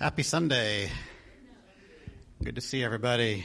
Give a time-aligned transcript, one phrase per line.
[0.00, 0.92] Happy Sunday.
[2.44, 3.44] Good to see everybody.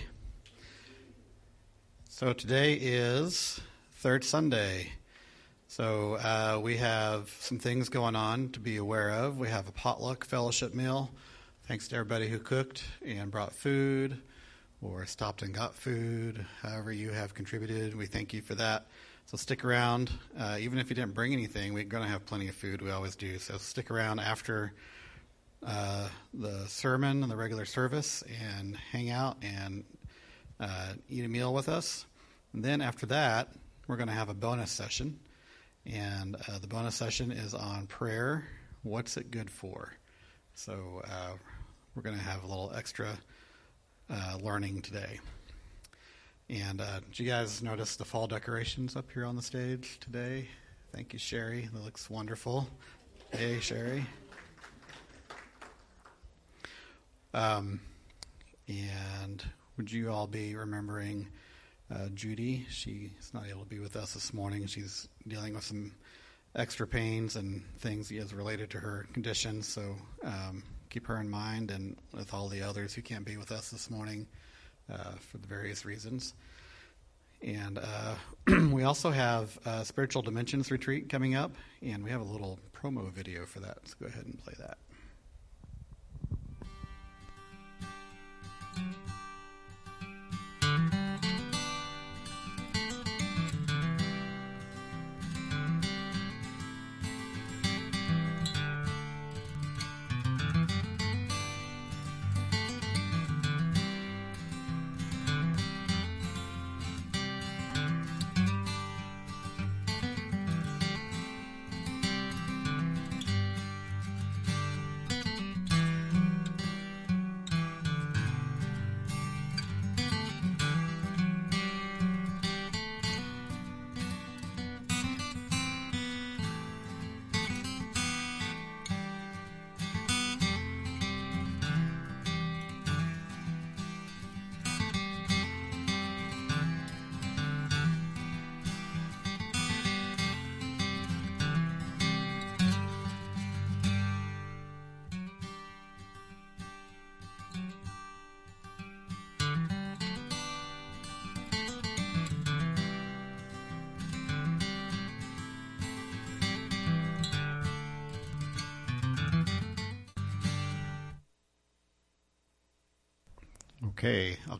[2.09, 3.59] So today is
[3.95, 4.91] third Sunday.
[5.67, 9.39] So uh, we have some things going on to be aware of.
[9.39, 11.09] We have a potluck fellowship meal.
[11.63, 14.21] Thanks to everybody who cooked and brought food
[14.79, 16.45] or stopped and got food.
[16.61, 18.85] However, you have contributed, we thank you for that.
[19.25, 20.11] So stick around.
[20.37, 22.83] Uh, even if you didn't bring anything, we're going to have plenty of food.
[22.83, 23.39] We always do.
[23.39, 24.71] So stick around after
[25.65, 26.02] uh,
[26.33, 29.83] the sermon and the regular service and hang out and
[30.59, 32.05] uh, eat a meal with us.
[32.53, 33.49] And then after that,
[33.87, 35.19] we're going to have a bonus session.
[35.85, 38.45] And uh, the bonus session is on prayer.
[38.83, 39.93] What's it good for?
[40.55, 41.33] So uh,
[41.95, 43.09] we're going to have a little extra
[44.09, 45.19] uh, learning today.
[46.49, 50.47] And uh, did you guys notice the fall decorations up here on the stage today?
[50.93, 51.69] Thank you, Sherry.
[51.73, 52.67] That looks wonderful.
[53.31, 54.05] Hey, Sherry.
[57.33, 57.79] Um,
[58.67, 59.43] and
[59.77, 61.27] would you all be remembering
[61.93, 62.65] uh, Judy?
[62.69, 64.67] She's not able to be with us this morning.
[64.67, 65.91] She's dealing with some
[66.55, 69.63] extra pains and things as related to her condition.
[69.63, 73.51] So um, keep her in mind, and with all the others who can't be with
[73.51, 74.27] us this morning
[74.91, 76.35] uh, for the various reasons.
[77.41, 78.15] And uh,
[78.71, 81.51] we also have Spiritual Dimensions retreat coming up,
[81.81, 83.79] and we have a little promo video for that.
[83.85, 84.77] So go ahead and play that.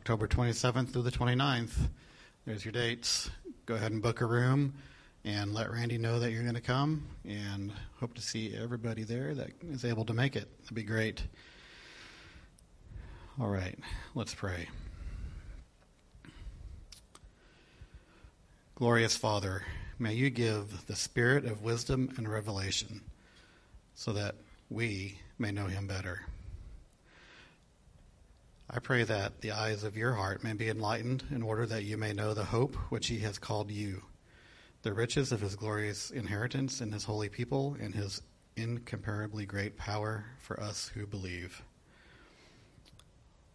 [0.04, 1.88] October 27th through the 29th.
[2.44, 3.30] There's your dates.
[3.64, 4.74] Go ahead and book a room
[5.24, 9.34] and let Randy know that you're going to come and hope to see everybody there
[9.34, 10.46] that is able to make it.
[10.60, 11.22] That'd be great.
[13.40, 13.78] All right,
[14.14, 14.68] let's pray.
[18.74, 19.62] Glorious Father,
[19.98, 23.00] may you give the spirit of wisdom and revelation
[23.94, 24.34] so that
[24.68, 26.20] we may know him better.
[28.68, 31.96] I pray that the eyes of your heart may be enlightened in order that you
[31.96, 34.02] may know the hope which he has called you,
[34.82, 38.22] the riches of his glorious inheritance in his holy people, and his
[38.56, 41.62] incomparably great power for us who believe.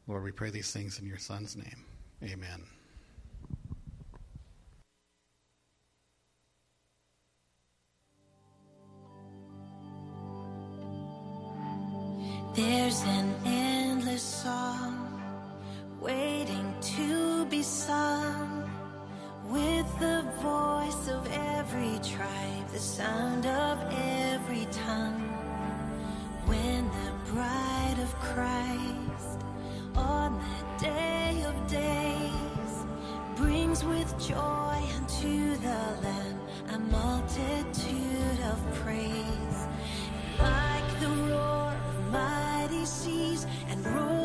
[0.07, 1.85] Lord, we pray these things in your Son's name.
[2.23, 2.63] Amen.
[12.56, 13.35] There's an
[13.99, 14.95] endless song
[15.99, 18.63] waiting to be sung
[19.45, 25.19] with the voice of every tribe, the sound of every tongue.
[26.45, 29.43] When the bride of Christ
[29.95, 32.73] on the day of days
[33.35, 36.39] brings with joy unto the Lamb
[36.71, 39.59] a multitude of praise,
[40.39, 43.45] like the roar of mighty seas
[43.85, 44.19] and rolls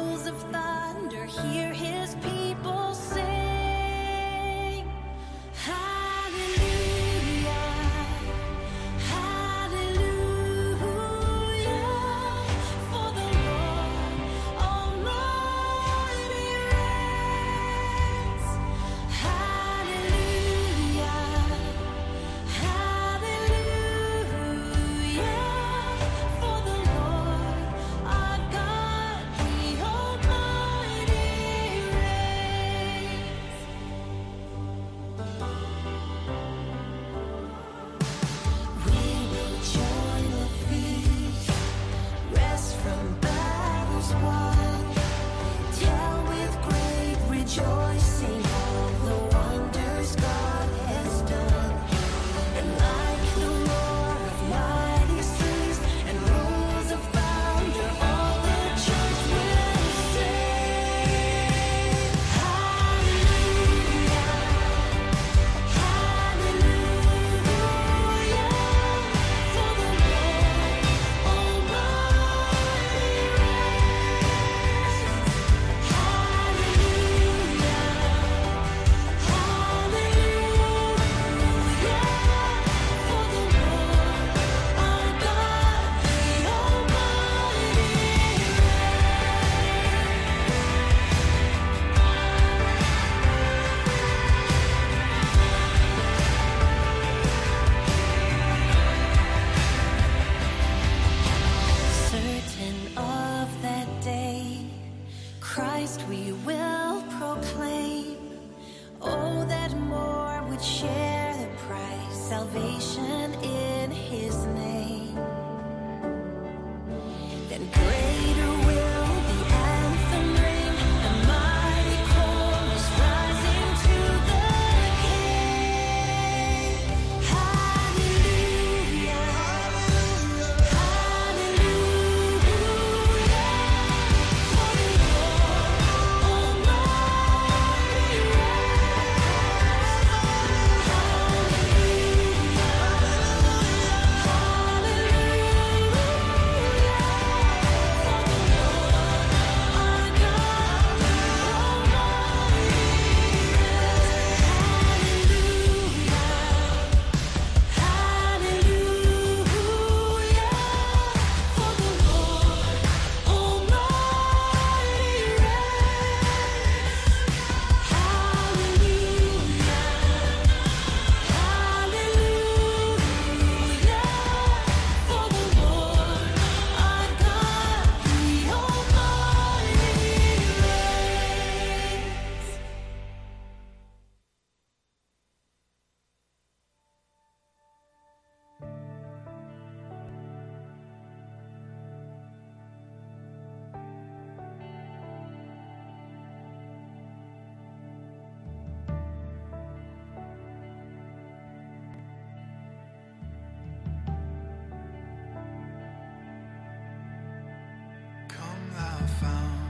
[208.77, 209.64] Come thou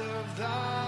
[0.00, 0.83] of thy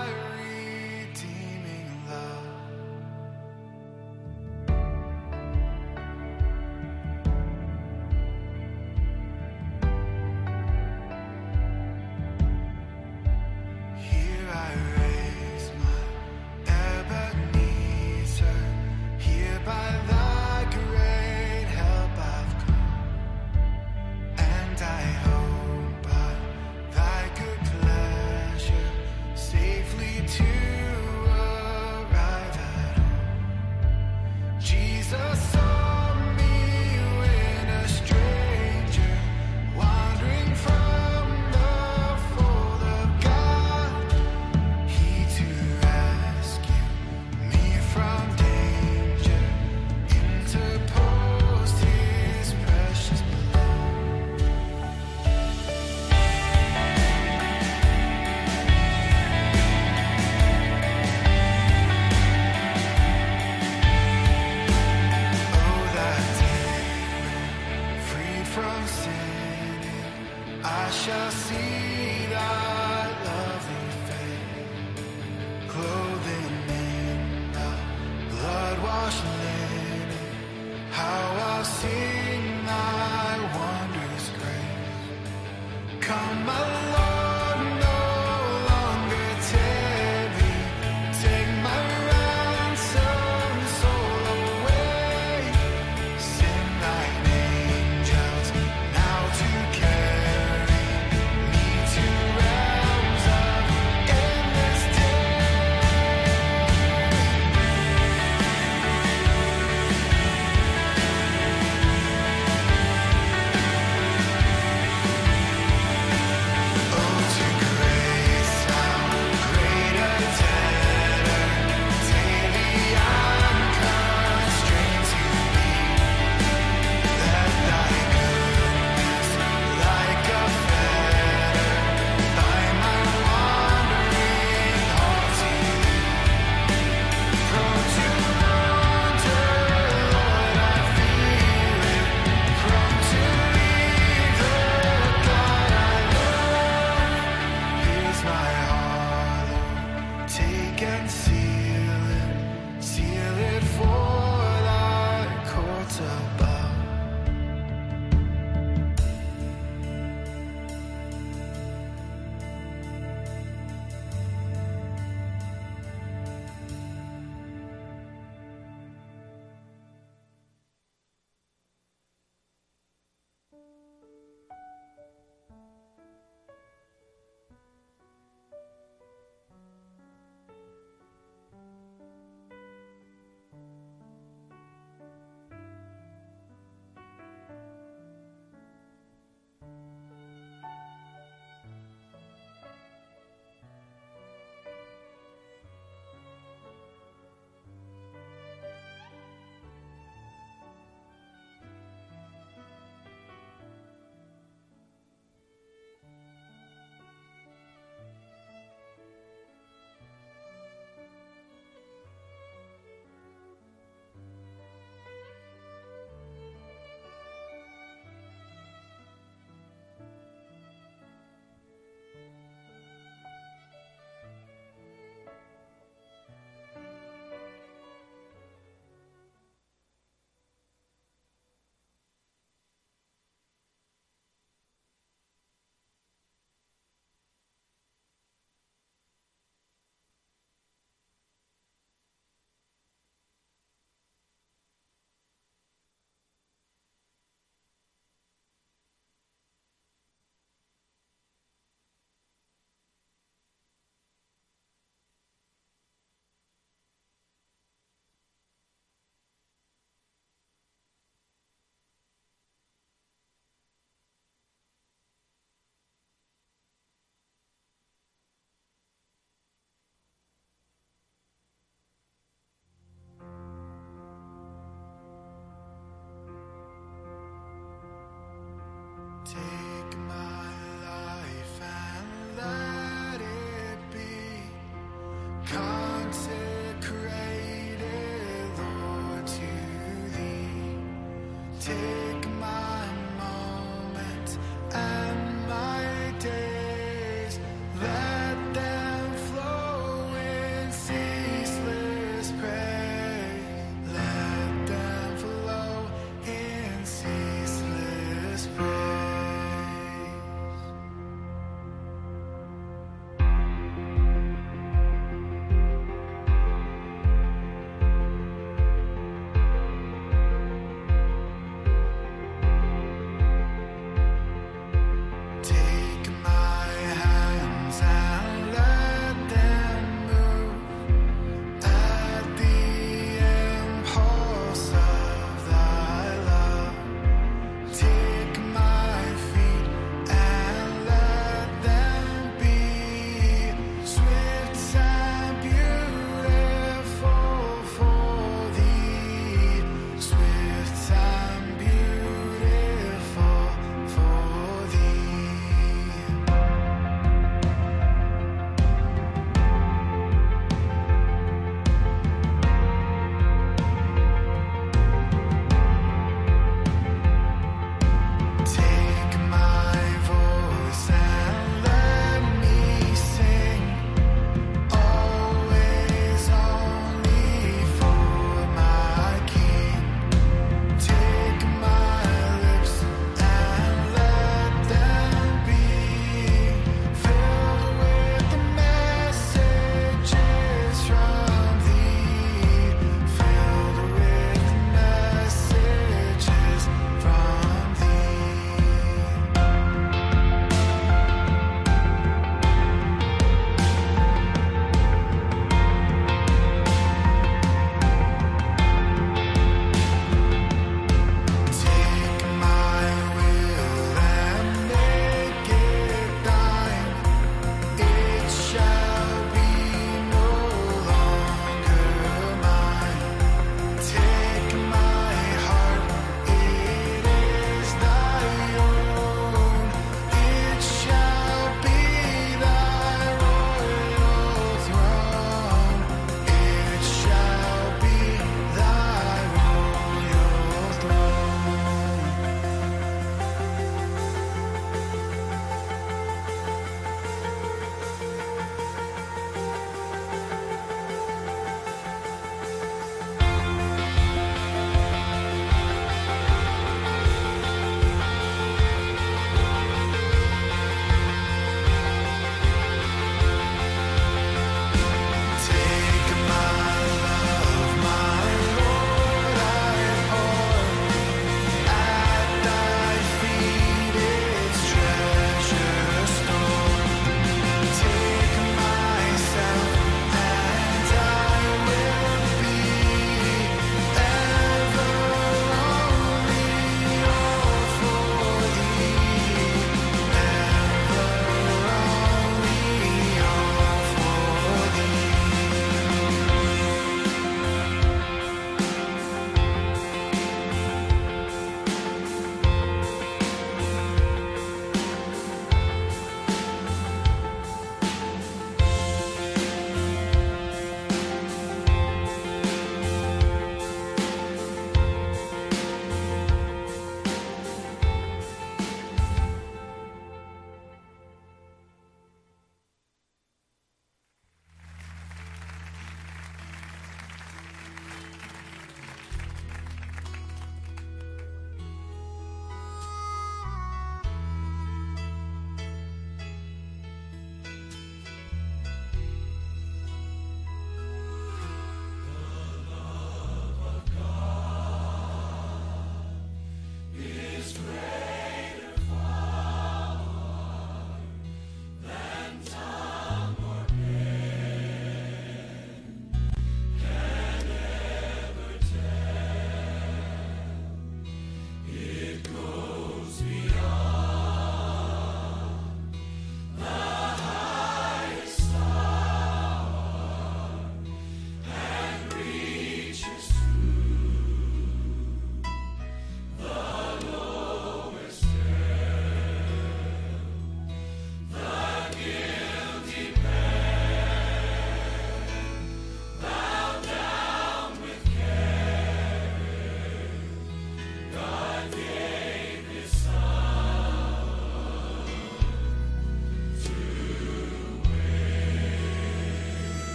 [279.26, 279.65] take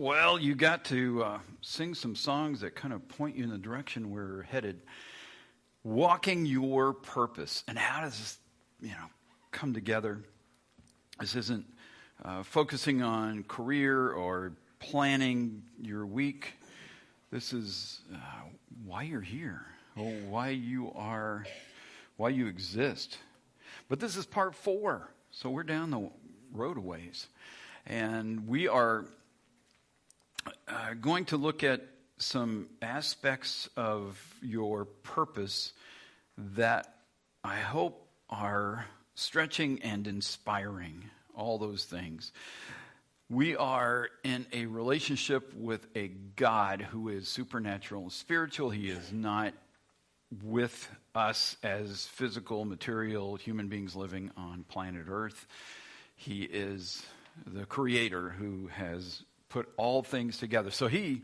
[0.00, 3.58] Well, you got to uh, sing some songs that kind of point you in the
[3.58, 4.80] direction we're headed.
[5.84, 7.64] Walking your purpose.
[7.68, 8.38] And how does this,
[8.80, 9.10] you know,
[9.50, 10.22] come together?
[11.20, 11.66] This isn't
[12.24, 16.54] uh, focusing on career or planning your week.
[17.30, 18.16] This is uh,
[18.86, 19.66] why you're here,
[19.98, 21.44] or why you are,
[22.16, 23.18] why you exist.
[23.90, 26.08] But this is part four, so we're down the
[26.54, 27.26] road a ways,
[27.84, 29.04] and we are
[30.46, 31.82] uh, going to look at
[32.18, 35.72] some aspects of your purpose
[36.36, 36.94] that
[37.42, 42.32] I hope are stretching and inspiring, all those things.
[43.28, 48.70] We are in a relationship with a God who is supernatural and spiritual.
[48.70, 49.54] He is not
[50.42, 55.46] with us as physical, material human beings living on planet Earth.
[56.16, 57.04] He is
[57.46, 60.70] the creator who has put all things together.
[60.70, 61.22] So he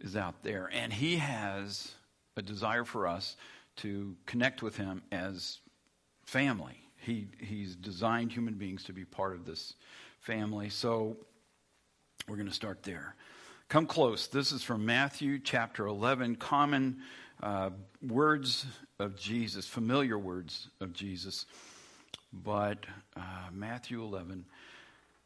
[0.00, 1.92] is out there, and he has
[2.36, 3.36] a desire for us
[3.76, 5.58] to connect with him as
[6.24, 6.78] family.
[6.98, 9.74] He, he's designed human beings to be part of this
[10.20, 10.68] family.
[10.68, 11.16] So
[12.28, 13.16] we're going to start there.
[13.68, 14.28] Come close.
[14.28, 16.98] This is from Matthew chapter 11, common
[17.42, 17.70] uh,
[18.06, 18.66] words
[18.98, 21.46] of Jesus, familiar words of Jesus.
[22.32, 22.84] But
[23.16, 24.44] uh, Matthew 11,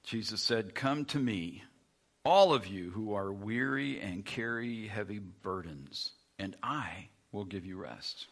[0.06, 1.64] Jesus said, Come to me,
[2.24, 7.76] all of you who are weary and carry heavy burdens, and I will give you
[7.76, 8.26] rest.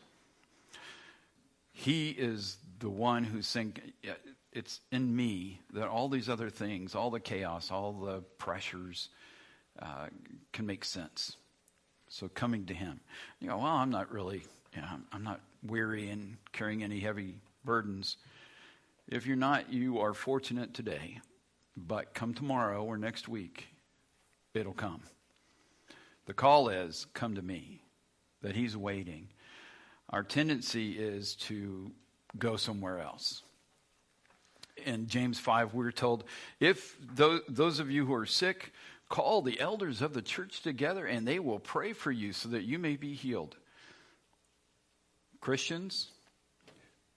[1.72, 3.74] He is the one who's saying,
[4.52, 9.08] It's in me that all these other things, all the chaos, all the pressures
[9.82, 10.06] uh,
[10.52, 11.36] can make sense.
[12.08, 13.00] So coming to Him.
[13.40, 14.44] You go, Well, I'm not really,
[14.76, 17.34] you know, I'm not weary and carrying any heavy
[17.64, 18.16] burdens.
[19.08, 21.18] If you're not, you are fortunate today.
[21.76, 23.66] But come tomorrow or next week,
[24.54, 25.02] it'll come.
[26.26, 27.82] The call is, Come to me,
[28.42, 29.28] that He's waiting.
[30.10, 31.90] Our tendency is to
[32.38, 33.42] go somewhere else.
[34.84, 36.24] In James 5, we're told,
[36.60, 38.72] if those, of you who are sick,
[39.08, 42.64] call the elders of the church together and they will pray for you so that
[42.64, 43.56] you may be healed.
[45.40, 46.08] Christians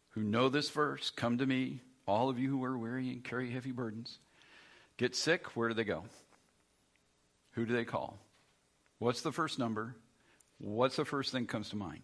[0.10, 3.50] who know this verse, come to me, all of you who are weary and carry
[3.50, 4.20] heavy burdens.
[4.98, 6.04] Get sick, where do they go?
[7.52, 8.18] Who do they call?
[9.00, 9.96] What's the first number?
[10.60, 12.04] What's the first thing comes to mind?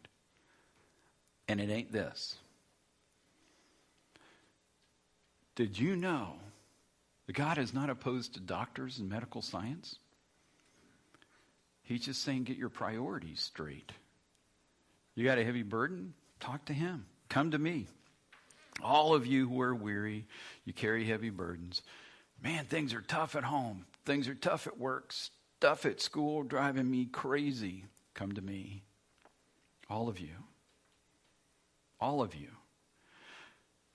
[1.48, 2.36] And it ain't this.
[5.56, 6.36] Did you know
[7.28, 9.96] that God is not opposed to doctors and medical science?
[11.84, 13.92] He's just saying get your priorities straight.
[15.16, 16.14] You got a heavy burden?
[16.40, 17.06] Talk to Him.
[17.30, 17.88] Come to me.
[18.82, 20.26] All of you who are weary,
[20.66, 21.84] you carry heavy burdens.
[22.44, 23.86] Man, things are tough at home.
[24.06, 25.14] Things are tough at work.
[25.14, 27.86] Stuff at school driving me crazy.
[28.14, 28.84] Come to me.
[29.90, 30.36] All of you.
[32.02, 32.50] All of you.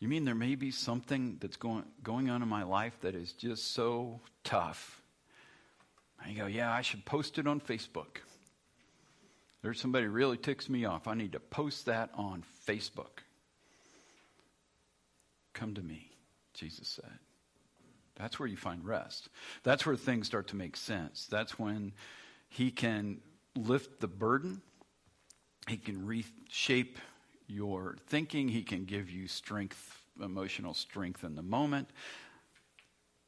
[0.01, 3.33] You mean there may be something that's going, going on in my life that is
[3.33, 5.03] just so tough?
[6.23, 8.19] And you go, yeah, I should post it on Facebook.
[9.61, 11.07] There's somebody really ticks me off.
[11.07, 13.23] I need to post that on Facebook.
[15.53, 16.13] Come to me,
[16.55, 17.19] Jesus said.
[18.19, 19.29] That's where you find rest.
[19.63, 21.27] That's where things start to make sense.
[21.31, 21.93] That's when
[22.49, 23.21] He can
[23.57, 24.61] lift the burden,
[25.69, 26.99] He can reshape
[27.47, 31.89] your thinking, He can give you strength, emotional strength in the moment.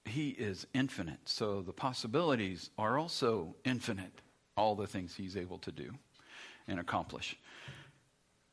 [0.04, 4.22] He is infinite, so the possibilities are also infinite,
[4.56, 5.92] all the things He's able to do
[6.66, 7.36] and accomplish.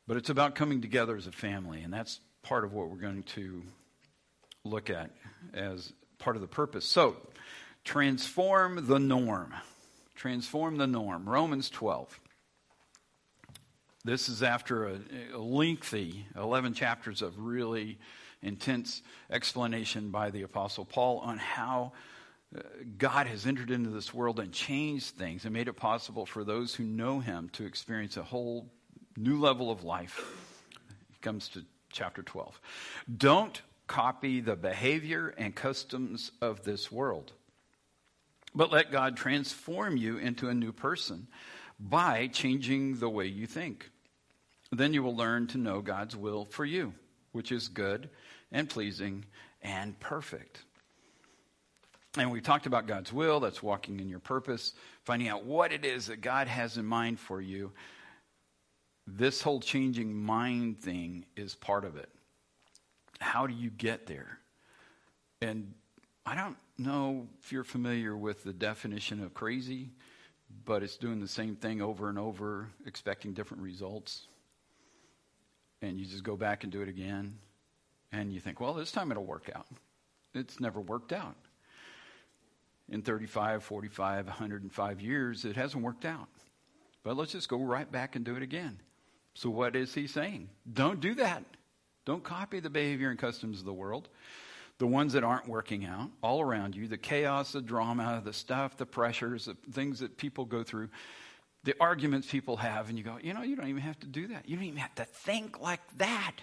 [0.06, 3.24] But it's about coming together as a family, and that's part of what we're going
[3.24, 3.62] to
[4.64, 5.10] look at
[5.52, 6.84] as part of the purpose.
[6.84, 7.16] So,
[7.84, 9.54] transform the norm.
[10.14, 11.28] Transform the norm.
[11.28, 12.20] Romans 12.
[14.04, 14.98] This is after a,
[15.34, 17.98] a lengthy 11 chapters of really
[18.42, 21.92] intense explanation by the Apostle Paul on how
[22.56, 22.60] uh,
[22.96, 26.74] God has entered into this world and changed things and made it possible for those
[26.74, 28.70] who know Him to experience a whole
[29.16, 30.24] new level of life.
[31.10, 32.60] He comes to chapter 12.
[33.14, 37.32] Don't copy the behavior and customs of this world,
[38.54, 41.26] but let God transform you into a new person
[41.80, 43.90] by changing the way you think.
[44.70, 46.92] Then you will learn to know God's will for you,
[47.32, 48.10] which is good
[48.52, 49.24] and pleasing
[49.62, 50.62] and perfect.
[52.16, 54.74] And we talked about God's will, that's walking in your purpose,
[55.04, 57.72] finding out what it is that God has in mind for you.
[59.06, 62.10] This whole changing mind thing is part of it.
[63.20, 64.38] How do you get there?
[65.40, 65.74] And
[66.24, 69.90] I don't know if you're familiar with the definition of crazy,
[70.64, 74.26] but it's doing the same thing over and over, expecting different results.
[75.82, 77.38] And you just go back and do it again.
[78.12, 79.66] And you think, well, this time it'll work out.
[80.34, 81.34] It's never worked out.
[82.88, 86.28] In 35, 45, 105 years, it hasn't worked out.
[87.02, 88.78] But let's just go right back and do it again.
[89.34, 90.48] So, what is he saying?
[90.70, 91.44] Don't do that.
[92.08, 94.08] Don't copy the behavior and customs of the world,
[94.78, 98.78] the ones that aren't working out all around you, the chaos, the drama, the stuff,
[98.78, 100.88] the pressures, the things that people go through,
[101.64, 102.88] the arguments people have.
[102.88, 104.48] And you go, you know, you don't even have to do that.
[104.48, 106.36] You don't even have to think like that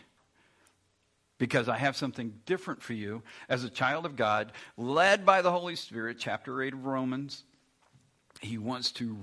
[1.40, 5.52] because I have something different for you as a child of God, led by the
[5.52, 7.44] Holy Spirit, chapter 8 of Romans.
[8.40, 9.18] He wants to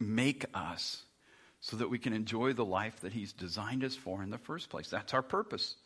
[0.00, 1.04] remake us
[1.60, 4.70] so that we can enjoy the life that He's designed us for in the first
[4.70, 4.88] place.
[4.88, 5.76] That's our purpose.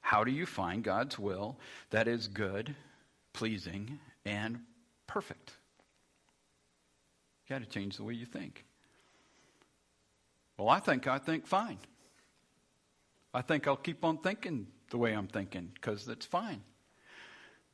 [0.00, 1.58] How do you find God's will
[1.90, 2.74] that is good,
[3.32, 4.60] pleasing, and
[5.06, 5.52] perfect?
[7.46, 8.64] You got to change the way you think.
[10.56, 11.78] Well, I think I think fine.
[13.32, 16.62] I think I'll keep on thinking the way I'm thinking because that's fine.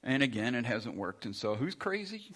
[0.03, 1.25] And again, it hasn't worked.
[1.25, 2.33] And so, who's crazy?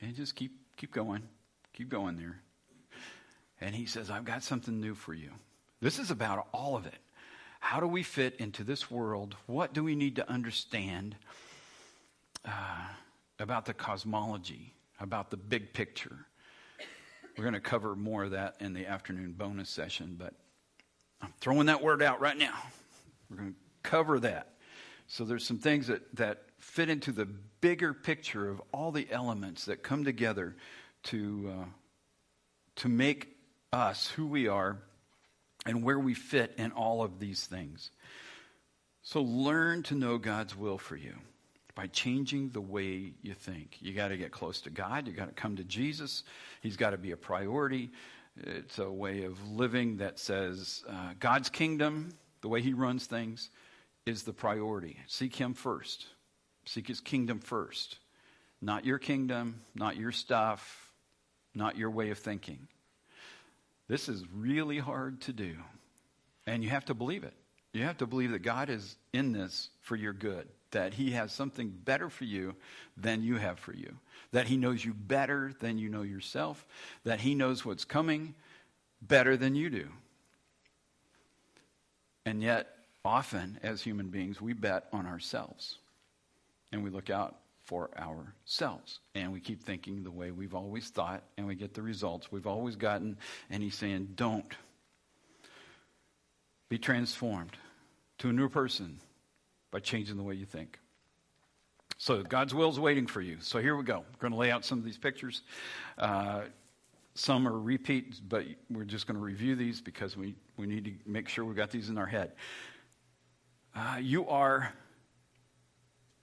[0.00, 1.22] And just keep keep going,
[1.72, 2.40] keep going there.
[3.60, 5.30] And he says, "I've got something new for you."
[5.80, 6.98] This is about all of it.
[7.60, 9.36] How do we fit into this world?
[9.46, 11.16] What do we need to understand
[12.44, 12.88] uh,
[13.38, 16.26] about the cosmology, about the big picture?
[17.36, 20.34] We're going to cover more of that in the afternoon bonus session, but
[21.22, 22.58] I'm throwing that word out right now.
[23.30, 24.54] We're going to cover that.
[25.06, 27.26] So there's some things that, that fit into the
[27.60, 30.56] bigger picture of all the elements that come together
[31.04, 31.64] to, uh,
[32.76, 33.36] to make
[33.72, 34.78] us who we are
[35.64, 37.90] and where we fit in all of these things.
[39.02, 41.14] So learn to know God's will for you
[41.74, 43.76] by changing the way you think.
[43.80, 45.06] You got to get close to God.
[45.06, 46.24] You got to come to Jesus.
[46.60, 47.90] He's got to be a priority.
[48.36, 53.50] It's a way of living that says uh, God's kingdom, the way He runs things,
[54.04, 54.98] is the priority.
[55.06, 56.06] Seek Him first.
[56.66, 57.98] Seek His kingdom first.
[58.60, 60.92] Not your kingdom, not your stuff,
[61.54, 62.68] not your way of thinking.
[63.90, 65.56] This is really hard to do.
[66.46, 67.34] And you have to believe it.
[67.72, 71.32] You have to believe that God is in this for your good, that He has
[71.32, 72.54] something better for you
[72.96, 73.96] than you have for you,
[74.30, 76.64] that He knows you better than you know yourself,
[77.02, 78.36] that He knows what's coming
[79.02, 79.88] better than you do.
[82.24, 82.68] And yet,
[83.04, 85.78] often, as human beings, we bet on ourselves
[86.70, 87.34] and we look out
[87.70, 88.98] for ourselves.
[89.14, 92.48] And we keep thinking the way we've always thought, and we get the results we've
[92.48, 93.16] always gotten.
[93.48, 94.52] And he's saying, Don't
[96.68, 97.56] be transformed
[98.18, 98.98] to a new person
[99.70, 100.80] by changing the way you think.
[101.96, 103.36] So God's will is waiting for you.
[103.38, 103.98] So here we go.
[103.98, 105.42] We're going to lay out some of these pictures.
[105.96, 106.40] Uh,
[107.14, 110.92] some are repeats, but we're just going to review these because we, we need to
[111.06, 112.32] make sure we've got these in our head.
[113.76, 114.72] Uh, you are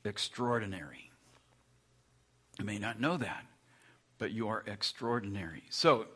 [0.04, 1.07] extraordinary.
[2.58, 3.46] You may not know that,
[4.18, 5.64] but you are extraordinary.
[5.70, 6.08] So,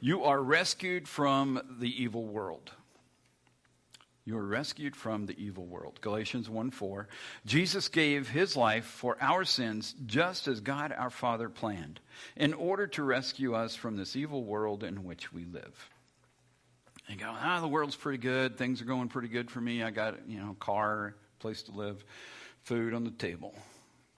[0.00, 2.70] you are rescued from the evil world.
[4.24, 6.00] You are rescued from the evil world.
[6.00, 7.08] Galatians 1 4.
[7.46, 12.00] Jesus gave his life for our sins just as God our Father planned,
[12.34, 15.90] in order to rescue us from this evil world in which we live.
[17.08, 18.58] And go, ah, the world's pretty good.
[18.58, 19.84] Things are going pretty good for me.
[19.84, 22.04] I got, you know, car, place to live,
[22.64, 23.54] food on the table.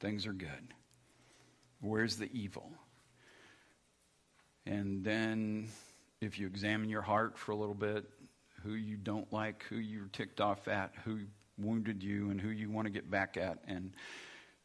[0.01, 0.75] Things are good.
[1.81, 2.71] Where's the evil?
[4.67, 5.69] And then,
[6.21, 8.05] if you examine your heart for a little bit,
[8.63, 11.21] who you don't like, who you're ticked off at, who
[11.57, 13.93] wounded you, and who you want to get back at, and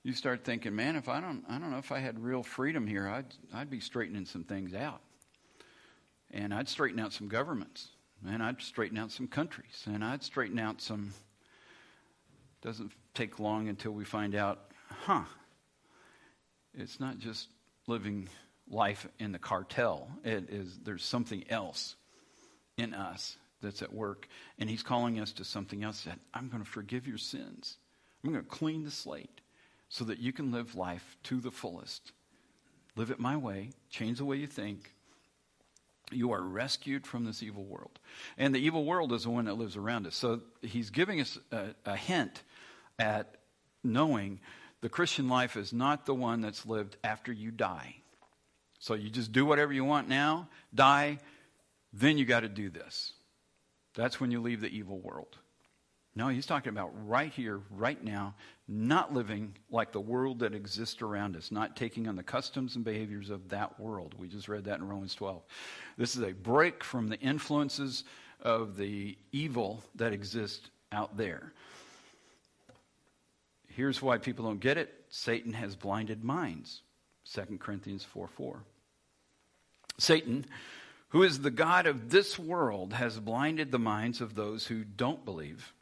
[0.03, 2.85] you start thinking, man, if I don't, I don't know if I had real freedom
[2.85, 5.01] here, I'd, I'd be straightening some things out,
[6.31, 7.89] and I'd straighten out some governments,
[8.27, 11.13] and I'd straighten out some countries, and I'd straighten out some.
[12.61, 15.23] Doesn't take long until we find out, huh?
[16.75, 17.49] It's not just
[17.87, 18.29] living
[18.69, 20.09] life in the cartel.
[20.23, 21.95] It is there's something else
[22.77, 24.27] in us that's at work,
[24.59, 26.03] and he's calling us to something else.
[26.03, 27.77] That I'm going to forgive your sins.
[28.23, 29.41] I'm going to clean the slate
[29.89, 32.11] so that you can live life to the fullest.
[32.95, 33.71] Live it my way.
[33.89, 34.93] Change the way you think.
[36.11, 37.99] You are rescued from this evil world,
[38.37, 40.15] and the evil world is the one that lives around us.
[40.15, 42.43] So he's giving us a, a hint
[42.99, 43.35] at
[43.83, 44.39] knowing
[44.83, 47.95] the Christian life is not the one that's lived after you die.
[48.79, 51.19] So you just do whatever you want now, die,
[51.93, 53.13] then you got to do this.
[53.95, 55.37] That's when you leave the evil world.
[56.17, 58.35] No, he's talking about right here, right now,
[58.67, 62.83] not living like the world that exists around us, not taking on the customs and
[62.83, 64.13] behaviors of that world.
[64.17, 65.43] We just read that in Romans 12.
[65.97, 68.03] This is a break from the influences
[68.41, 71.53] of the evil that exists out there.
[73.75, 76.81] Here's why people don't get it Satan has blinded minds.
[77.33, 78.63] 2 Corinthians 4 4.
[79.97, 80.45] Satan,
[81.09, 85.23] who is the God of this world, has blinded the minds of those who don't
[85.23, 85.73] believe.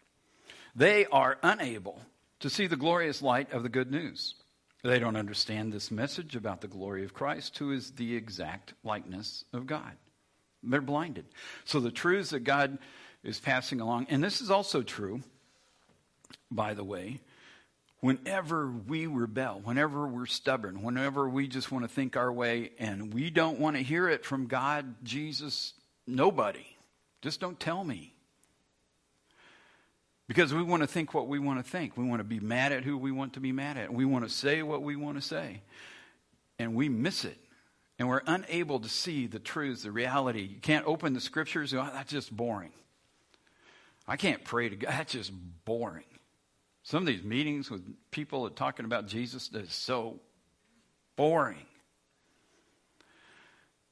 [0.75, 2.01] They are unable
[2.39, 4.35] to see the glorious light of the good news.
[4.83, 9.45] They don't understand this message about the glory of Christ, who is the exact likeness
[9.53, 9.91] of God.
[10.63, 11.25] They're blinded.
[11.65, 12.77] So the truths that God
[13.23, 15.21] is passing along, and this is also true,
[16.49, 17.19] by the way,
[18.01, 23.13] whenever we rebel, whenever we're stubborn, whenever we just want to think our way and
[23.13, 25.73] we don't want to hear it from God, Jesus,
[26.05, 26.65] nobody,
[27.21, 28.13] just don't tell me.
[30.27, 31.97] Because we want to think what we want to think.
[31.97, 33.93] We want to be mad at who we want to be mad at.
[33.93, 35.61] We want to say what we want to say.
[36.57, 37.37] And we miss it.
[37.99, 40.41] And we're unable to see the truths, the reality.
[40.41, 42.71] You can't open the scriptures oh, that's just boring.
[44.07, 44.91] I can't pray to God.
[44.91, 45.33] That's just
[45.65, 46.05] boring.
[46.83, 50.19] Some of these meetings with people that talking about Jesus is so
[51.15, 51.65] boring.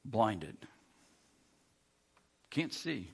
[0.04, 0.56] Blinded.
[2.50, 3.10] Can't see.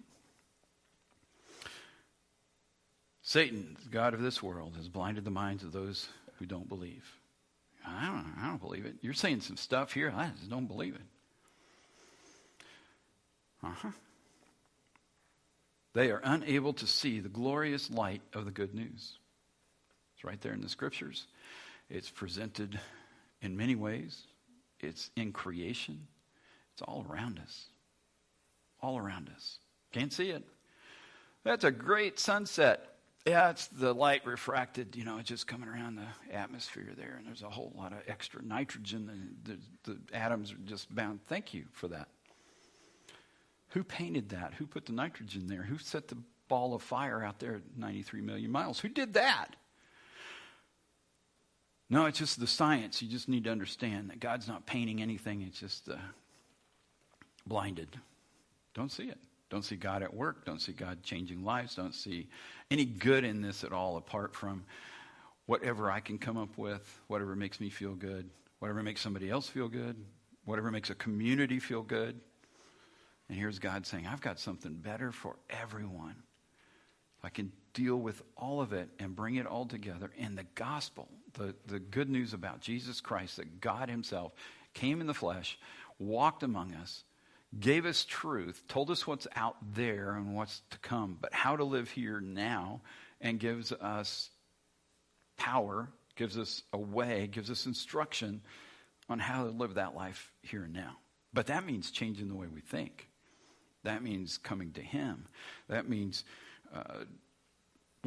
[3.23, 6.09] Satan, the God of this world, has blinded the minds of those
[6.39, 7.05] who don't believe.
[7.85, 8.95] I don't, I don't believe it.
[9.03, 10.13] You're saying some stuff here.
[10.17, 11.03] I just don't believe it.
[13.63, 13.91] Uh huh.
[15.93, 19.19] They are unable to see the glorious light of the good news.
[20.17, 21.27] It's right there in the scriptures.
[21.91, 22.81] It's presented
[23.43, 24.23] in many ways.
[24.81, 26.07] It's in creation.
[26.73, 27.67] It's all around us.
[28.81, 29.59] All around us.
[29.93, 30.43] Can't see it.
[31.45, 32.97] That's a great sunset.
[33.27, 37.27] Yeah, it's the light refracted, you know, it's just coming around the atmosphere there, and
[37.27, 41.21] there's a whole lot of extra nitrogen, and the, the atoms are just bound.
[41.27, 42.09] Thank you for that.
[43.71, 44.55] Who painted that?
[44.55, 45.63] Who put the nitrogen there?
[45.63, 48.79] Who set the ball of fire out there at 93 million miles?
[48.79, 49.57] Who did that?
[51.89, 53.01] No, it's just the science.
[53.01, 55.97] You just need to understand that God's not painting anything, it's just uh,
[57.47, 57.89] blinded.
[58.75, 59.19] Don't see it.
[59.49, 60.45] Don't see God at work.
[60.45, 61.77] Don't see God changing lives.
[61.77, 62.27] Don't see
[62.71, 64.65] any good in this at all apart from
[65.47, 68.29] whatever I can come up with, whatever makes me feel good,
[68.59, 69.97] whatever makes somebody else feel good,
[70.45, 72.21] whatever makes a community feel good.
[73.29, 76.17] And here's God saying, I've got something better for everyone.
[77.23, 80.11] I can deal with all of it and bring it all together.
[80.19, 84.33] And the gospel, the, the good news about Jesus Christ, that God Himself
[84.73, 85.59] came in the flesh,
[85.99, 87.05] walked among us,
[87.61, 91.65] gave us truth, told us what's out there and what's to come, but how to
[91.65, 92.81] live here now,
[93.21, 94.31] and gives us
[95.37, 98.41] power, gives us a way, gives us instruction
[99.09, 100.97] on how to live that life here and now.
[101.35, 103.09] But that means changing the way we think.
[103.85, 105.27] That means coming to Him.
[105.69, 106.25] That means
[106.75, 107.05] uh,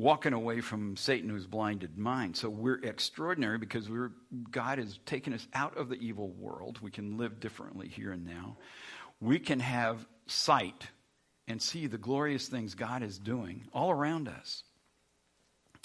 [0.01, 2.35] walking away from Satan who's blinded mind.
[2.35, 4.11] So we're extraordinary because we're,
[4.51, 6.79] God has taken us out of the evil world.
[6.81, 8.57] We can live differently here and now.
[9.21, 10.87] We can have sight
[11.47, 14.63] and see the glorious things God is doing all around us.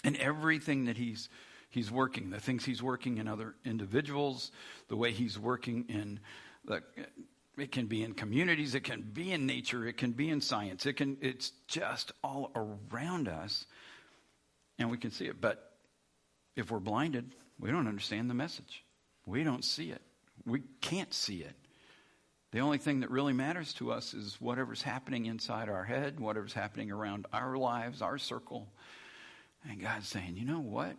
[0.05, 1.29] And everything that He's
[1.71, 4.53] He's working, the things He's working in other individuals,
[4.89, 6.21] the way He's working in
[6.67, 6.83] the
[7.57, 10.87] it can be in communities, it can be in nature, it can be in science.
[10.87, 13.67] It can it's just all around us
[14.79, 15.41] and we can see it.
[15.41, 15.73] But
[16.57, 18.85] if we're blinded, we don't understand the message.
[19.27, 20.03] We don't see it.
[20.47, 21.55] We can't see it.
[22.53, 26.53] The only thing that really matters to us is whatever's happening inside our head, whatever's
[26.53, 28.69] happening around our lives, our circle.
[29.69, 30.95] And God's saying, you know what?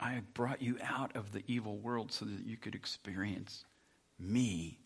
[0.00, 3.64] I brought you out of the evil world so that you could experience
[4.18, 4.80] me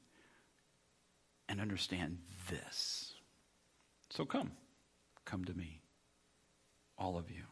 [1.49, 2.19] and understand
[2.51, 3.15] this.
[4.11, 4.53] So come.
[5.25, 5.80] Come to me.
[7.01, 7.43] All of you.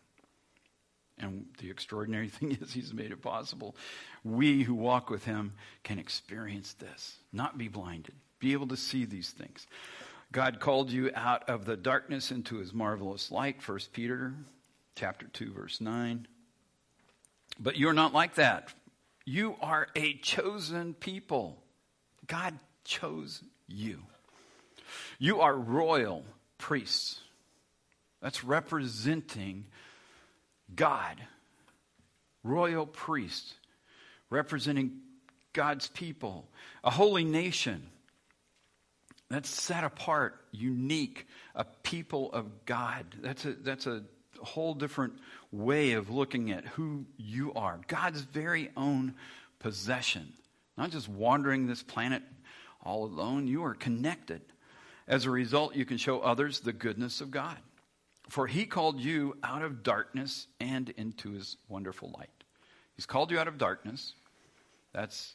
[1.18, 3.74] And the extraordinary thing is, He's made it possible.
[4.22, 9.05] We who walk with Him can experience this, not be blinded, be able to see
[9.05, 9.66] these things.
[10.30, 14.34] God called you out of the darkness into His marvelous light, 1 Peter
[14.94, 16.28] chapter 2, verse 9.
[17.59, 18.72] But you're not like that.
[19.24, 21.62] You are a chosen people.
[22.26, 24.03] God chose you.
[25.18, 26.24] You are royal
[26.59, 27.20] priests.
[28.21, 29.66] That's representing
[30.75, 31.21] God,
[32.43, 33.55] royal priest,
[34.31, 35.01] representing
[35.53, 36.49] God's people,
[36.85, 37.87] a holy nation
[39.31, 43.05] that's set apart, unique, a people of God.
[43.21, 44.03] That's a, that's a
[44.43, 45.14] whole different
[45.53, 47.81] way of looking at who you are.
[47.89, 49.14] God's very own
[49.59, 50.33] possession.
[50.77, 52.23] Not just wandering this planet
[52.83, 54.41] all alone, you are connected.
[55.07, 57.57] As a result, you can show others the goodness of God.
[58.29, 62.29] For he called you out of darkness and into his wonderful light.
[62.97, 64.14] He's called you out of darkness.
[64.93, 65.35] That's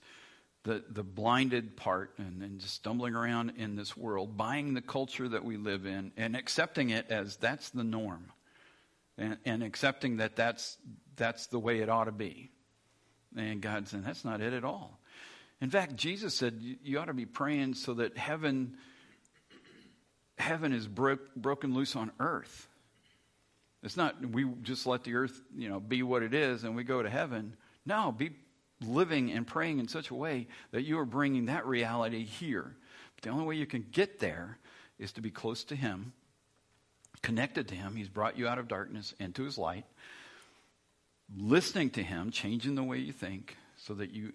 [0.63, 5.27] the, the blinded part and, and just stumbling around in this world, buying the culture
[5.27, 8.31] that we live in and accepting it as that's the norm.
[9.17, 10.77] And, and accepting that that's,
[11.15, 12.49] that's the way it ought to be.
[13.35, 14.99] And God said, that's not it at all.
[15.61, 18.75] In fact, Jesus said you, you ought to be praying so that heaven,
[20.37, 22.67] heaven is bro- broken loose on earth.
[23.83, 26.83] It's not we just let the earth, you know, be what it is and we
[26.83, 27.55] go to heaven.
[27.85, 28.31] No, be
[28.81, 32.75] living and praying in such a way that you are bringing that reality here.
[33.15, 34.57] But the only way you can get there
[34.99, 36.13] is to be close to Him,
[37.21, 37.95] connected to Him.
[37.95, 39.85] He's brought you out of darkness into His light.
[41.35, 44.31] Listening to Him, changing the way you think so that you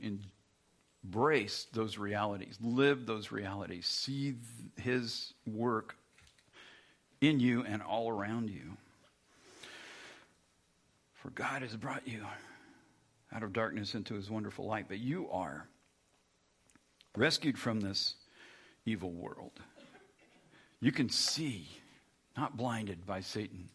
[1.05, 4.35] embrace those realities, live those realities, see
[4.77, 5.97] His work
[7.21, 8.77] in you and all around you.
[11.29, 12.25] For God has brought you
[13.35, 15.69] out of darkness into his wonderful light, but you are
[17.15, 18.15] rescued from this
[18.87, 19.53] evil world.
[20.81, 21.69] You can see,
[22.35, 23.69] not blinded by Satan.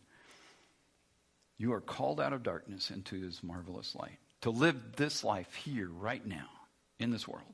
[1.59, 5.89] You are called out of darkness into his marvelous light to live this life here,
[5.89, 6.49] right now,
[6.97, 7.53] in this world.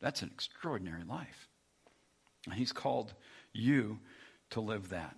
[0.00, 1.46] That's an extraordinary life.
[2.46, 3.14] And he's called
[3.52, 4.00] you
[4.50, 5.14] to live that.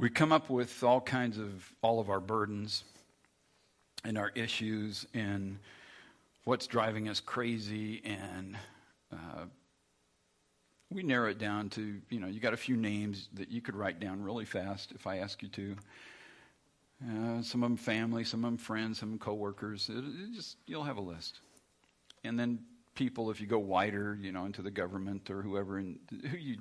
[0.00, 2.84] We come up with all kinds of all of our burdens
[4.02, 5.58] and our issues and
[6.44, 8.56] what's driving us crazy and
[9.12, 9.44] uh,
[10.88, 13.76] we narrow it down to you know you got a few names that you could
[13.76, 15.76] write down really fast if i ask you to.
[17.04, 19.90] Uh, some of them family some of them friends some of them coworkers.
[19.90, 21.40] It, it just you'll have a list.
[22.24, 22.60] And then
[22.94, 25.98] people if you go wider you know into the government or whoever and
[26.30, 26.56] who you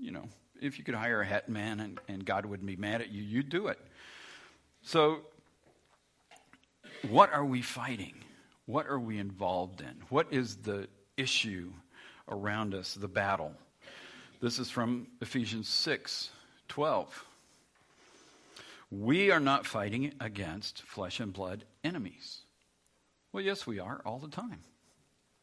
[0.00, 0.28] you know
[0.60, 3.22] if you could hire a hat man and, and god wouldn't be mad at you
[3.22, 3.78] you'd do it
[4.82, 5.20] so
[7.08, 8.14] what are we fighting?
[8.66, 9.94] What are we involved in?
[10.08, 11.70] What is the issue
[12.28, 13.52] around us, the battle?
[14.40, 16.30] This is from Ephesians 6
[16.68, 17.24] 12.
[18.90, 22.40] We are not fighting against flesh and blood enemies.
[23.32, 24.60] Well, yes, we are all the time.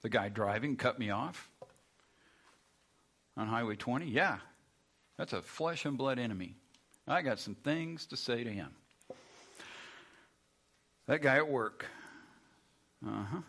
[0.02, 1.50] The guy driving cut me off
[3.38, 4.08] on Highway 20.
[4.08, 4.38] Yeah,
[5.18, 6.56] that's a flesh and blood enemy.
[7.08, 8.70] I got some things to say to him.
[11.08, 11.86] That guy at work.
[13.06, 13.42] Uh huh.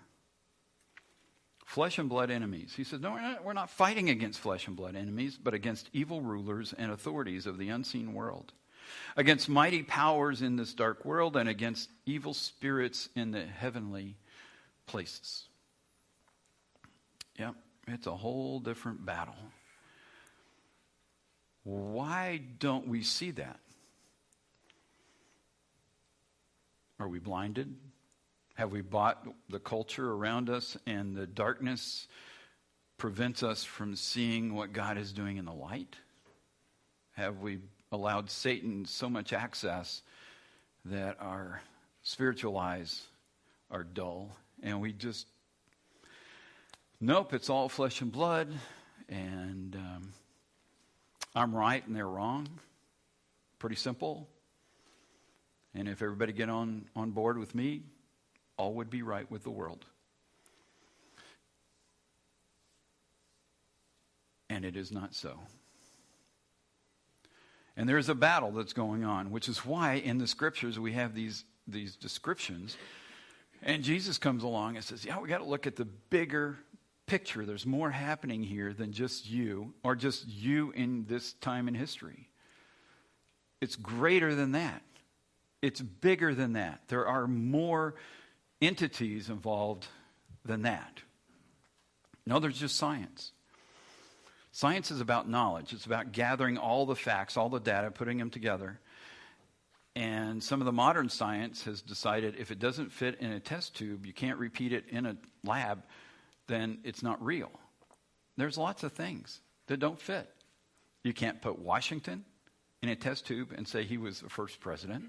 [1.64, 2.74] Flesh and blood enemies.
[2.76, 5.88] He says, No, we're not, we're not fighting against flesh and blood enemies, but against
[5.92, 8.52] evil rulers and authorities of the unseen world,
[9.16, 14.16] against mighty powers in this dark world, and against evil spirits in the heavenly
[14.86, 15.44] places.
[17.38, 17.54] Yep,
[17.88, 19.36] it's a whole different battle.
[21.64, 23.60] Why don't we see that?
[26.98, 27.74] Are we blinded?
[28.54, 32.06] Have we bought the culture around us and the darkness
[32.98, 35.96] prevents us from seeing what God is doing in the light?
[37.12, 37.58] Have we
[37.90, 40.02] allowed Satan so much access
[40.84, 41.62] that our
[42.02, 43.02] spiritual eyes
[43.70, 44.30] are dull
[44.62, 45.26] and we just,
[47.00, 48.48] nope, it's all flesh and blood
[49.08, 50.12] and um,
[51.34, 52.48] I'm right and they're wrong?
[53.58, 54.28] Pretty simple.
[55.74, 57.82] And if everybody get on, on board with me,
[58.56, 59.84] all would be right with the world.
[64.50, 65.38] And it is not so.
[67.76, 70.92] And there is a battle that's going on, which is why in the scriptures we
[70.92, 72.76] have these, these descriptions.
[73.62, 76.58] And Jesus comes along and says, Yeah, we got to look at the bigger
[77.12, 77.44] picture.
[77.44, 82.30] There's more happening here than just you, or just you in this time in history.
[83.60, 84.80] It's greater than that.
[85.60, 86.80] It's bigger than that.
[86.88, 87.96] There are more
[88.62, 89.88] entities involved
[90.46, 91.02] than that.
[92.24, 93.32] No, there's just science.
[94.50, 98.30] Science is about knowledge, it's about gathering all the facts, all the data, putting them
[98.30, 98.80] together.
[99.94, 103.76] And some of the modern science has decided if it doesn't fit in a test
[103.76, 105.82] tube, you can't repeat it in a lab,
[106.48, 107.50] then it's not real.
[108.36, 110.28] There's lots of things that don't fit.
[111.04, 112.24] You can't put Washington
[112.82, 115.04] in a test tube and say he was the first president.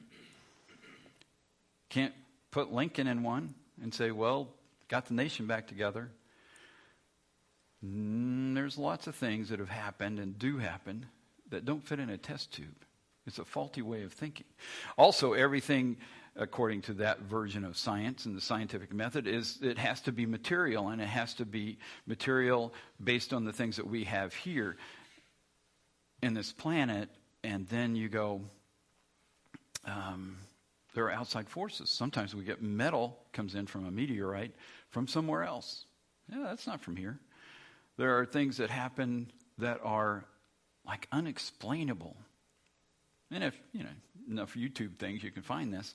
[1.89, 2.13] Can't
[2.51, 4.49] put Lincoln in one and say, well,
[4.88, 6.09] got the nation back together.
[7.86, 11.05] Mm, there's lots of things that have happened and do happen
[11.49, 12.86] that don't fit in a test tube.
[13.25, 14.45] It's a faulty way of thinking.
[14.97, 15.97] Also, everything
[16.36, 20.25] according to that version of science and the scientific method is it has to be
[20.25, 21.77] material and it has to be
[22.07, 22.73] material
[23.03, 24.75] based on the things that we have here
[26.21, 27.09] in this planet.
[27.43, 28.41] And then you go
[29.86, 30.38] um,
[30.95, 31.89] there are outside forces.
[31.89, 34.53] Sometimes we get metal comes in from a meteorite
[34.89, 35.86] from somewhere else.
[36.31, 37.19] Yeah that's not from here.
[37.97, 40.25] There are things that happen that are
[40.86, 42.17] like unexplainable
[43.34, 43.89] and if you know
[44.29, 45.93] enough youtube things you can find this.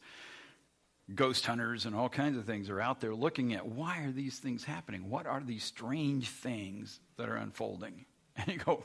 [1.14, 4.38] Ghost hunters and all kinds of things are out there looking at why are these
[4.38, 5.08] things happening?
[5.08, 8.04] What are these strange things that are unfolding?
[8.36, 8.84] And you go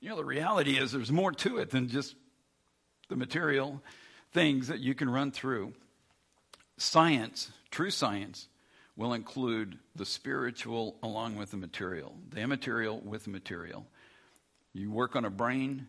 [0.00, 2.14] you know the reality is there's more to it than just
[3.08, 3.82] the material
[4.32, 5.72] things that you can run through.
[6.76, 8.46] Science true science
[8.94, 13.86] will include the spiritual along with the material the immaterial with the material.
[14.74, 15.88] You work on a brain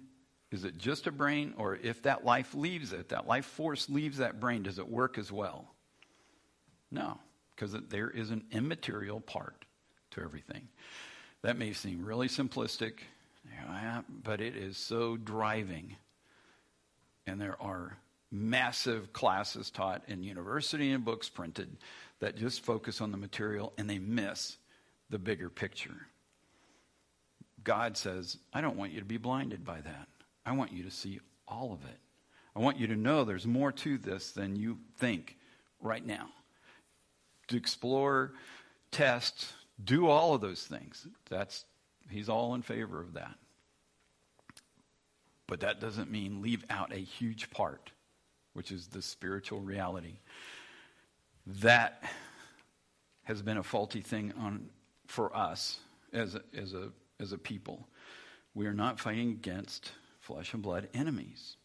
[0.52, 4.18] is it just a brain or if that life leaves it that life force leaves
[4.18, 5.68] that brain does it work as well
[6.92, 7.18] no
[7.56, 9.66] because there is an immaterial part
[10.12, 10.68] to everything
[11.42, 13.00] that may seem really simplistic
[14.24, 15.96] but it is so driving
[17.28, 17.98] and there are
[18.32, 21.78] massive classes taught in university and books printed
[22.20, 24.58] that just focus on the material and they miss
[25.10, 26.08] the bigger picture.
[27.64, 30.08] God says, I don't want you to be blinded by that.
[30.50, 31.98] I want you to see all of it.
[32.56, 35.38] I want you to know there's more to this than you think
[35.80, 36.30] right now.
[37.50, 38.34] To explore,
[38.92, 41.08] test, do all of those things.
[41.30, 41.66] That's
[42.10, 43.36] he's all in favor of that.
[45.46, 47.92] But that doesn't mean leave out a huge part,
[48.54, 50.18] which is the spiritual reality.
[51.46, 52.04] That
[53.24, 54.70] has been a faulty thing on
[55.06, 55.78] for us
[56.12, 56.90] as a, as a
[57.20, 57.88] as a people.
[58.56, 59.92] We are not fighting against
[60.30, 61.58] flesh and blood enemies.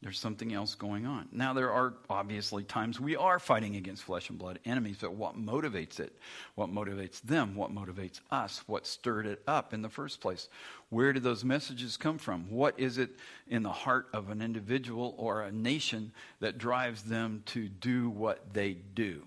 [0.00, 1.28] There's something else going on.
[1.30, 5.36] Now, there are obviously times we are fighting against flesh and blood enemies, but what
[5.36, 6.16] motivates it?
[6.54, 7.54] What motivates them?
[7.54, 8.62] What motivates us?
[8.66, 10.48] What stirred it up in the first place?
[10.88, 12.48] Where did those messages come from?
[12.48, 13.10] What is it
[13.46, 18.54] in the heart of an individual or a nation that drives them to do what
[18.54, 19.26] they do?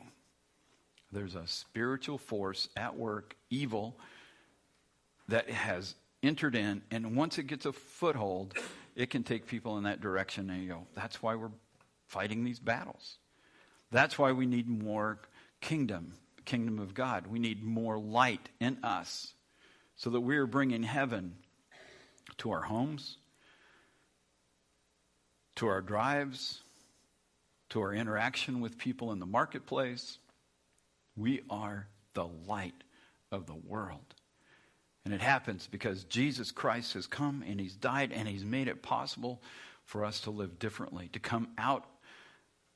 [1.11, 3.97] There's a spiritual force at work, evil,
[5.27, 8.53] that has entered in, and once it gets a foothold,
[8.95, 11.51] it can take people in that direction, and you go, that's why we're
[12.07, 13.17] fighting these battles.
[13.91, 15.19] That's why we need more
[15.59, 16.13] kingdom,
[16.45, 17.27] kingdom of God.
[17.27, 19.33] We need more light in us
[19.95, 21.35] so that we are bringing heaven
[22.37, 23.17] to our homes,
[25.55, 26.61] to our drives,
[27.69, 30.17] to our interaction with people in the marketplace.
[31.15, 32.83] We are the light
[33.31, 34.15] of the world.
[35.05, 38.83] And it happens because Jesus Christ has come and he's died and he's made it
[38.83, 39.41] possible
[39.85, 41.85] for us to live differently, to come out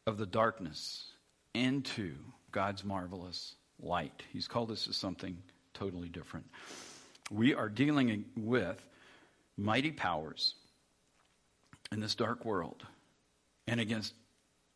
[0.08, 1.06] of the darkness
[1.54, 2.16] into
[2.52, 4.24] God's marvelous light.
[4.34, 5.38] He's called us to something
[5.74, 6.48] totally different.
[7.30, 8.84] We are dealing with
[9.58, 10.56] mighty powers
[11.92, 12.86] in this dark world
[13.68, 14.14] and against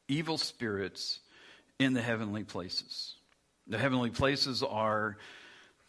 [0.08, 1.20] evil spirits
[1.80, 3.16] in the heavenly places.
[3.68, 5.18] The heavenly places are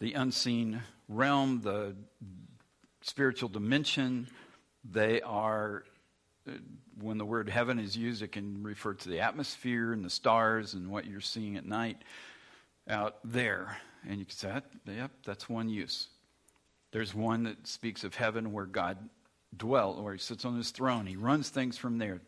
[0.01, 1.95] the unseen realm, the
[3.01, 4.27] spiritual dimension.
[4.83, 5.83] They are,
[6.49, 6.53] uh,
[6.99, 10.73] when the word heaven is used, it can refer to the atmosphere and the stars
[10.73, 12.01] and what you're seeing at night
[12.89, 13.77] out there.
[14.09, 16.07] And you can say, yep, that's one use.
[16.91, 18.97] There's one that speaks of heaven where God
[19.55, 21.05] dwells, where he sits on his throne.
[21.05, 22.21] He runs things from there.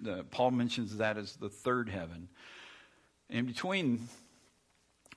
[0.00, 2.28] The, Paul mentions that as the third heaven.
[3.28, 4.08] In between,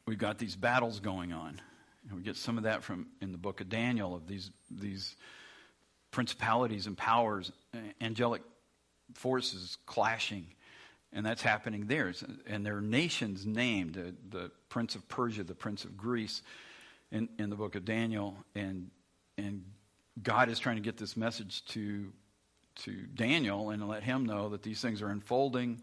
[0.05, 1.61] we've got these battles going on.
[2.07, 5.15] And we get some of that from in the book of Daniel of these these
[6.11, 7.51] principalities and powers,
[8.01, 8.41] angelic
[9.13, 10.47] forces clashing,
[11.13, 12.13] and that's happening there.
[12.45, 16.41] And there are nations named: the, the prince of Persia, the prince of Greece,
[17.09, 18.91] in, in the book of Daniel, and
[19.37, 19.63] and
[20.21, 22.11] God is trying to get this message to
[22.83, 25.81] to Daniel and let him know that these things are unfolding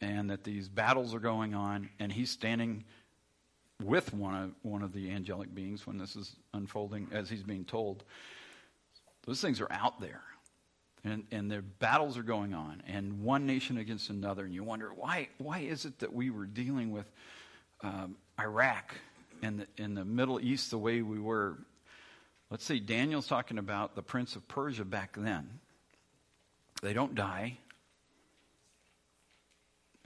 [0.00, 2.84] and that these battles are going on, and he's standing
[3.84, 7.64] with one of, one of the angelic beings when this is unfolding, as he's being
[7.64, 8.04] told.
[9.26, 10.22] Those things are out there.
[11.04, 14.44] And, and their battles are going on, and one nation against another.
[14.44, 17.10] And you wonder, why, why is it that we were dealing with
[17.82, 18.94] um, Iraq
[19.42, 21.58] and the, in the Middle East the way we were?
[22.50, 25.60] Let's see, Daniel's talking about the prince of Persia back then.
[26.80, 27.58] They don't die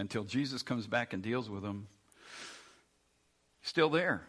[0.00, 1.86] until Jesus comes back and deals with them
[3.68, 4.22] still there.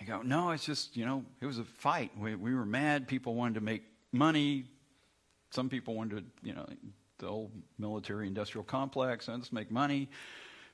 [0.00, 2.10] You go, no, it's just, you know, it was a fight.
[2.18, 3.08] We, we were mad.
[3.08, 4.64] People wanted to make money.
[5.50, 6.66] Some people wanted, you know,
[7.18, 10.08] the old military industrial complex, let's make money.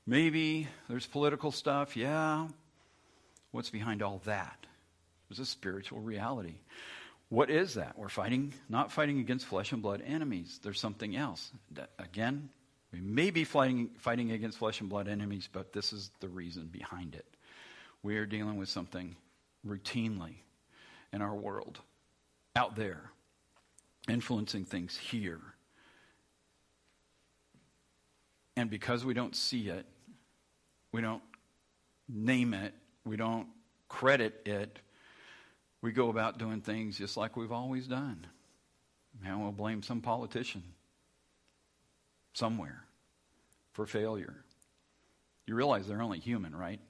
[0.06, 2.48] Maybe there's political stuff, yeah.
[3.50, 4.66] What's behind all that?
[5.28, 6.54] There's a spiritual reality.
[7.28, 7.98] What is that?
[7.98, 10.58] We're fighting, not fighting against flesh and blood enemies.
[10.62, 11.52] There's something else.
[11.72, 12.48] That, again,
[12.92, 16.66] we may be fighting, fighting against flesh and blood enemies, but this is the reason
[16.66, 17.26] behind it.
[18.02, 19.16] We are dealing with something
[19.66, 20.36] routinely
[21.12, 21.80] in our world,
[22.56, 23.10] out there,
[24.08, 25.40] influencing things here.
[28.56, 29.86] And because we don't see it,
[30.92, 31.22] we don't
[32.08, 32.72] name it,
[33.04, 33.48] we don't
[33.88, 34.78] credit it,
[35.82, 38.26] we go about doing things just like we've always done.
[39.24, 40.62] And we'll blame some politician
[42.32, 42.84] somewhere
[43.72, 44.44] for failure.
[45.46, 46.80] You realize they're only human, right?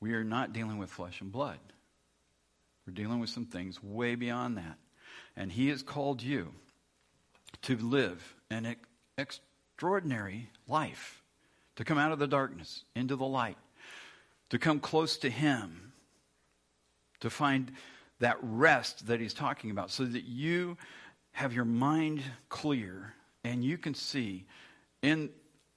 [0.00, 1.58] We are not dealing with flesh and blood.
[2.86, 4.76] We're dealing with some things way beyond that.
[5.36, 6.52] And He has called you
[7.62, 8.66] to live an
[9.18, 9.40] ex-
[9.74, 11.20] extraordinary life,
[11.74, 13.58] to come out of the darkness into the light,
[14.50, 15.92] to come close to Him,
[17.18, 17.72] to find
[18.20, 20.76] that rest that He's talking about, so that you
[21.32, 23.14] have your mind clear
[23.44, 24.46] and you can see
[25.02, 25.30] in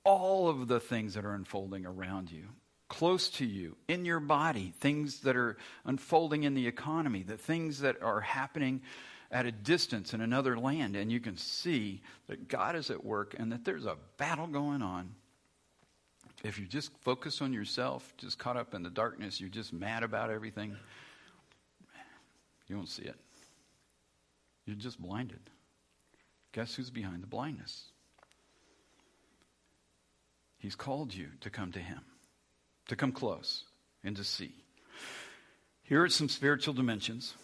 [0.03, 2.45] all of the things that are unfolding around you,
[2.88, 7.82] close to you, in your body, things that are unfolding in the economy, the things
[7.82, 8.82] that are happening
[9.30, 13.36] at a distance in another land, and you can see that God is at work
[13.38, 15.13] and that there's a battle going on.
[16.45, 20.03] If you just focus on yourself, just caught up in the darkness, you're just mad
[20.03, 20.78] about everything,
[22.70, 23.15] you won't see it.
[24.65, 25.39] You're just blinded.
[26.58, 27.84] Guess who's behind the blindness?
[30.58, 31.99] He's called you to come to Him,
[32.88, 33.64] to come close
[34.03, 34.55] and to see.
[35.84, 37.36] Here are some spiritual dimensions.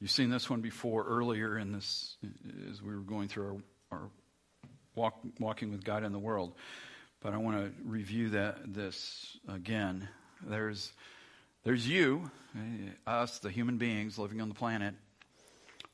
[0.00, 2.16] You've seen this one before earlier in this,
[2.68, 3.62] as we were going through
[3.92, 4.08] our, our
[4.96, 6.54] walk, walking with God in the world.
[7.20, 10.08] But I want to review that this again.
[10.44, 10.92] There's,
[11.66, 14.94] there's you, eh, us, the human beings living on the planet.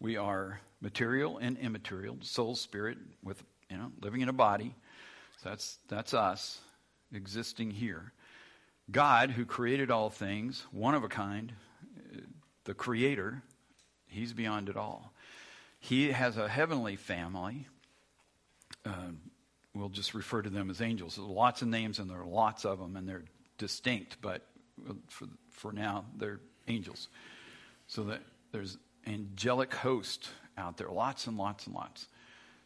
[0.01, 4.75] We are material and immaterial, soul, spirit, with you know, living in a body.
[5.43, 6.61] So that's that's us
[7.15, 8.13] existing here.
[8.91, 11.55] God, who created all things, one of a kind,
[12.15, 12.21] eh,
[12.65, 13.43] the creator,
[14.09, 15.15] he's beyond it all.
[15.81, 17.67] He has a heavenly family.
[18.85, 19.13] Uh,
[19.75, 21.17] we'll just refer to them as angels.
[21.17, 23.25] There's lots of names, and there are lots of them, and they're
[23.57, 24.47] distinct, but
[25.09, 27.09] for, for now, they're angels.
[27.87, 28.23] So that
[28.53, 32.07] there's angelic host out there, lots and lots and lots.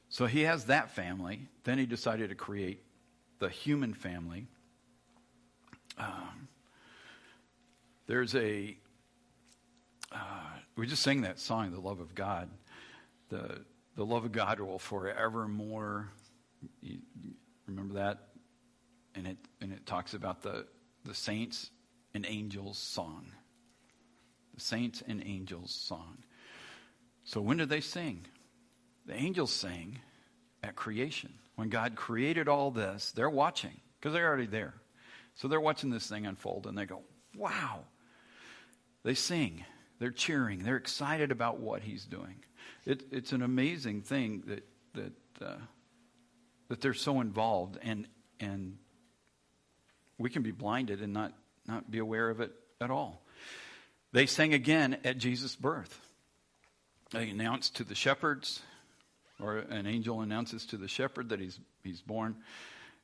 [0.08, 1.48] So he has that family.
[1.64, 2.82] Then he decided to create
[3.38, 4.46] the human family.
[5.98, 6.48] Um,
[8.06, 8.76] there's a,
[10.12, 10.18] uh,
[10.76, 12.48] we just sang that song, The Love of God.
[13.28, 13.60] The,
[13.96, 16.08] the love of God will forevermore,
[16.80, 16.98] you,
[17.66, 18.28] remember that?
[19.14, 20.66] And it, and it talks about the,
[21.04, 21.70] the saints
[22.16, 23.26] and angels song.
[24.54, 26.18] The saints and angels song.
[27.24, 28.26] So when did they sing?
[29.04, 30.00] The angels sang
[30.62, 31.34] at creation.
[31.54, 34.74] When God created all this, they're watching because they're already there.
[35.34, 37.02] So they're watching this thing unfold and they go,
[37.36, 37.80] wow.
[39.04, 39.64] They sing,
[40.00, 42.42] they're cheering, they're excited about what he's doing.
[42.84, 45.58] It, it's an amazing thing that, that, uh,
[46.68, 48.08] that they're so involved and,
[48.40, 48.78] and
[50.18, 51.34] we can be blinded and not,
[51.68, 53.22] not be aware of it at all.
[54.12, 56.00] They sang again at Jesus' birth.
[57.12, 58.62] They announced to the shepherds,
[59.40, 62.36] or an angel announces to the shepherd that he's, he's born.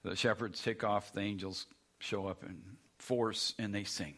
[0.03, 1.67] The shepherds take off, the angels
[1.99, 2.61] show up in
[2.99, 4.15] force, and they sing.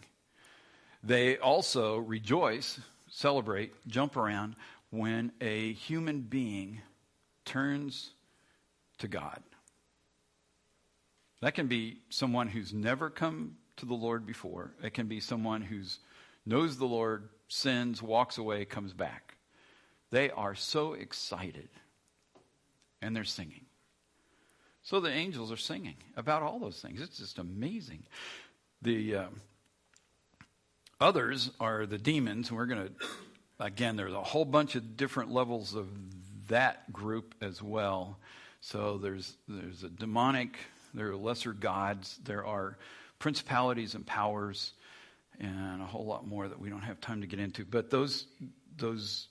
[1.03, 2.81] They also rejoice,
[3.11, 4.57] celebrate, jump around
[4.91, 6.81] when a human being
[7.45, 8.11] turns
[8.99, 9.43] to God.
[11.43, 14.73] That can be someone who's never come to the Lord before.
[14.83, 15.99] It can be someone who's
[16.47, 19.37] knows the Lord, sins, walks away, comes back.
[20.11, 21.69] They are so excited
[23.03, 23.67] and they're singing.
[24.83, 27.01] So the angels are singing about all those things.
[27.01, 28.05] It's just amazing.
[28.83, 29.27] The uh,
[31.01, 32.51] others are the demons.
[32.51, 32.93] and We're going to,
[33.59, 35.89] again, there's a whole bunch of different levels of
[36.49, 38.19] that group as well.
[38.61, 40.57] So there's there's a demonic,
[40.93, 42.79] there are lesser gods, there are
[43.25, 44.75] principalities and powers,
[45.41, 47.65] and a whole lot more that we don't have time to get into.
[47.65, 48.27] But those
[48.77, 49.29] those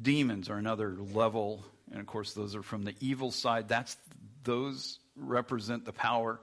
[0.00, 3.68] demons are another level, and of course those are from the evil side.
[3.68, 3.98] That's
[4.44, 6.40] those represent the power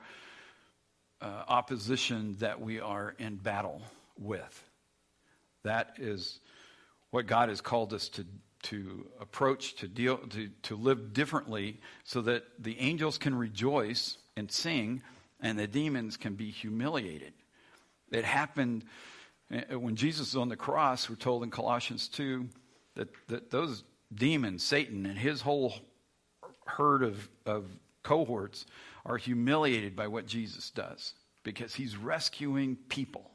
[1.22, 3.82] uh, opposition that we are in battle
[4.20, 4.64] with.
[5.64, 6.40] That is
[7.10, 8.28] what God has called us to,
[8.70, 14.52] to approach, to deal, to, to live differently so that the angels can rejoice and
[14.52, 15.02] sing
[15.42, 17.34] and the demons can be humiliated.
[18.12, 18.86] It happened
[19.52, 22.48] uh, when Jesus was on the cross, we're told in Colossians 2
[22.96, 23.84] that, that those
[24.14, 25.74] demons, Satan and his whole
[26.66, 27.66] herd of, of
[28.04, 28.66] cohorts,
[29.06, 31.14] are humiliated by what Jesus does
[31.44, 33.30] because he's rescuing people.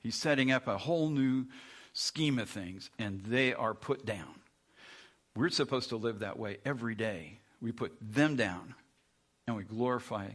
[0.00, 1.46] He's setting up a whole new
[1.92, 4.34] scheme of things, and they are put down.
[5.36, 7.38] We're supposed to live that way every day.
[7.60, 8.74] We put them down
[9.46, 10.28] and we glorify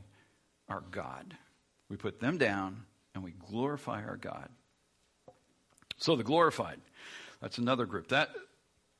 [0.69, 1.35] our God.
[1.89, 4.49] We put them down and we glorify our God.
[5.97, 6.79] So the glorified,
[7.41, 8.09] that's another group.
[8.09, 8.29] That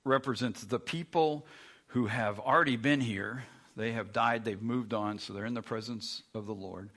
[0.04, 1.46] represents the people
[1.88, 3.44] who have already been here.
[3.76, 6.90] They have died, they've moved on, so they're in the presence of the Lord.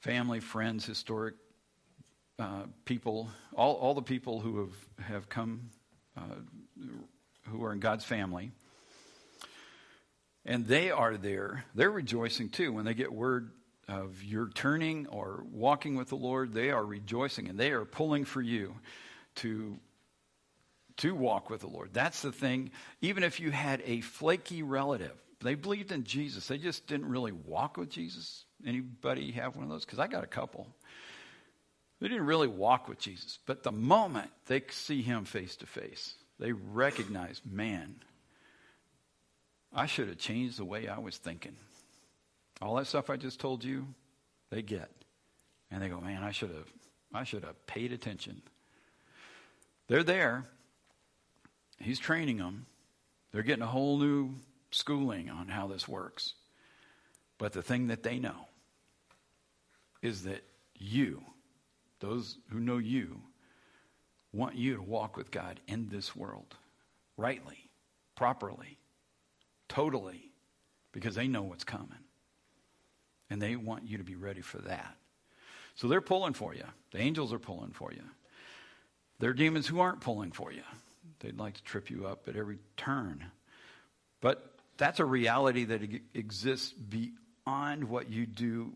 [0.00, 1.34] Family, friends, historic
[2.38, 5.70] uh, people, all, all the people who have, have come,
[6.16, 6.20] uh,
[7.48, 8.50] who are in God's family.
[10.44, 11.64] And they are there.
[11.74, 13.50] They're rejoicing too when they get word
[13.88, 16.52] of your turning or walking with the Lord.
[16.52, 18.74] They are rejoicing and they are pulling for you
[19.36, 19.78] to
[20.98, 21.90] to walk with the Lord.
[21.92, 22.70] That's the thing.
[23.02, 25.12] Even if you had a flaky relative,
[25.42, 26.48] they believed in Jesus.
[26.48, 28.44] They just didn't really walk with Jesus.
[28.66, 29.84] Anybody have one of those?
[29.84, 30.66] Because I got a couple.
[32.00, 33.38] They didn't really walk with Jesus.
[33.46, 37.96] But the moment they see him face to face, they recognize, man,
[39.72, 41.56] I should have changed the way I was thinking.
[42.60, 43.86] All that stuff I just told you,
[44.50, 44.90] they get.
[45.70, 46.72] And they go, man, I should have
[47.12, 48.42] I should have paid attention.
[49.88, 50.44] They're there.
[51.78, 52.66] He's training them.
[53.32, 54.34] They're getting a whole new
[54.70, 56.34] schooling on how this works.
[57.38, 58.48] But the thing that they know
[60.02, 60.42] is that
[60.74, 61.22] you,
[62.00, 63.20] those who know you,
[64.32, 66.54] want you to walk with God in this world
[67.16, 67.70] rightly,
[68.14, 68.78] properly,
[69.68, 70.30] totally,
[70.92, 72.05] because they know what's coming.
[73.28, 74.96] And they want you to be ready for that.
[75.74, 76.64] So they're pulling for you.
[76.92, 78.02] The angels are pulling for you.
[79.18, 80.62] There are demons who aren't pulling for you.
[81.20, 83.24] They'd like to trip you up at every turn.
[84.20, 85.82] But that's a reality that
[86.14, 88.72] exists beyond what you do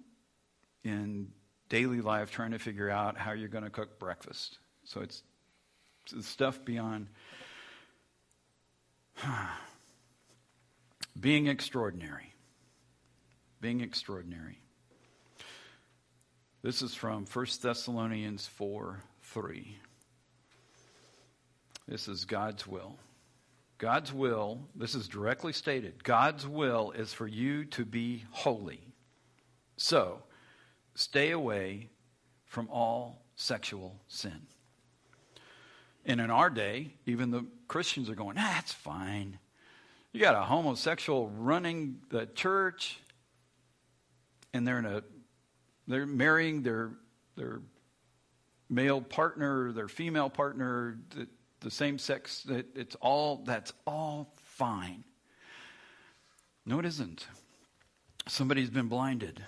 [0.84, 1.28] in
[1.68, 4.59] daily life trying to figure out how you're going to cook breakfast.
[4.84, 5.22] So it's,
[6.14, 7.09] it's stuff beyond
[11.20, 12.30] being extraordinary.
[13.61, 14.59] Being extraordinary.
[16.63, 19.77] This is from 1 Thessalonians 4 3.
[21.89, 22.97] This is God's will.
[23.79, 28.81] God's will, this is directly stated God's will is for you to be holy.
[29.79, 30.23] So,
[30.95, 31.89] stay away
[32.45, 34.43] from all sexual sin.
[36.05, 39.39] And in our day, even the Christians are going, ah, that's fine.
[40.13, 42.99] You got a homosexual running the church,
[44.53, 45.03] and they're in a
[45.86, 46.92] they're marrying their
[47.36, 47.61] their
[48.68, 51.28] male partner, their female partner, the,
[51.61, 52.46] the same sex.
[52.48, 55.05] It, it's all that's all fine.
[56.66, 57.26] No, it isn't.
[58.28, 59.42] Somebody's been blinded.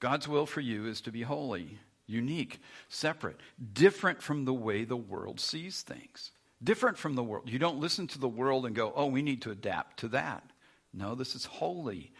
[0.00, 3.40] God's will for you is to be holy, unique, separate,
[3.72, 6.32] different from the way the world sees things.
[6.62, 7.50] Different from the world.
[7.50, 10.42] You don't listen to the world and go, oh, we need to adapt to that.
[10.92, 12.12] No, this is holy.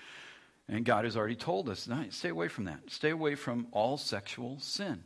[0.69, 2.81] And God has already told us, stay away from that.
[2.89, 5.05] Stay away from all sexual sin.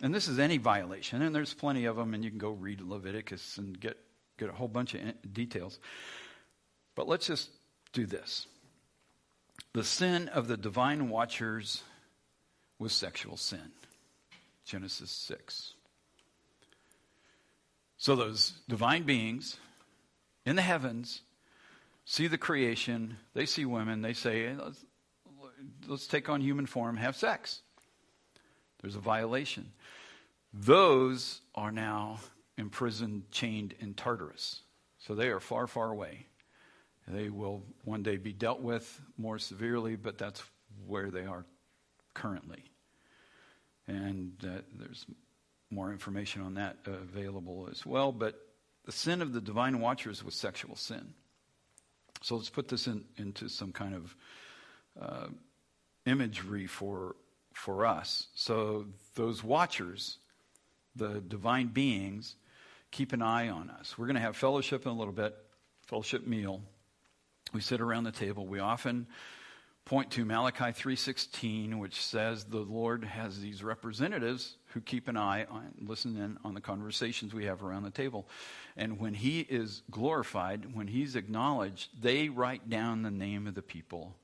[0.00, 2.80] And this is any violation, and there's plenty of them, and you can go read
[2.80, 3.96] Leviticus and get,
[4.38, 5.78] get a whole bunch of eh, details.
[6.94, 7.50] But let's just
[7.92, 8.46] do this.
[9.72, 11.82] The sin of the divine watchers
[12.78, 13.72] was sexual sin.
[14.66, 15.72] Genesis 6.
[17.96, 19.56] So those divine beings
[20.44, 21.22] in the heavens
[22.06, 24.84] see the creation, they see women, they say, let's,
[25.86, 27.60] let's take on human form, have sex.
[28.80, 29.72] There's a violation.
[30.54, 32.20] Those are now
[32.56, 34.62] imprisoned, chained in Tartarus.
[34.98, 36.26] So they are far, far away.
[37.08, 40.42] They will one day be dealt with more severely, but that's
[40.86, 41.44] where they are
[42.14, 42.64] currently.
[43.86, 45.06] And uh, there's
[45.70, 48.12] more information on that available as well.
[48.12, 48.36] But
[48.84, 51.14] the sin of the divine watchers was sexual sin.
[52.22, 54.16] So let's put this in, into some kind of
[55.00, 55.26] uh,
[56.06, 57.16] imagery for
[57.52, 58.26] for us.
[58.34, 60.18] So those watchers,
[60.94, 62.36] the divine beings,
[62.90, 63.96] keep an eye on us.
[63.96, 65.34] We're going to have fellowship in a little bit,
[65.86, 66.60] fellowship meal.
[67.54, 68.46] We sit around the table.
[68.46, 69.06] We often
[69.86, 75.46] point to Malachi 3:16 which says the Lord has these representatives who keep an eye
[75.50, 78.28] on, listen in on the conversations we have around the table.
[78.76, 83.62] And when he is glorified, when he's acknowledged, they write down the name of the
[83.62, 84.14] people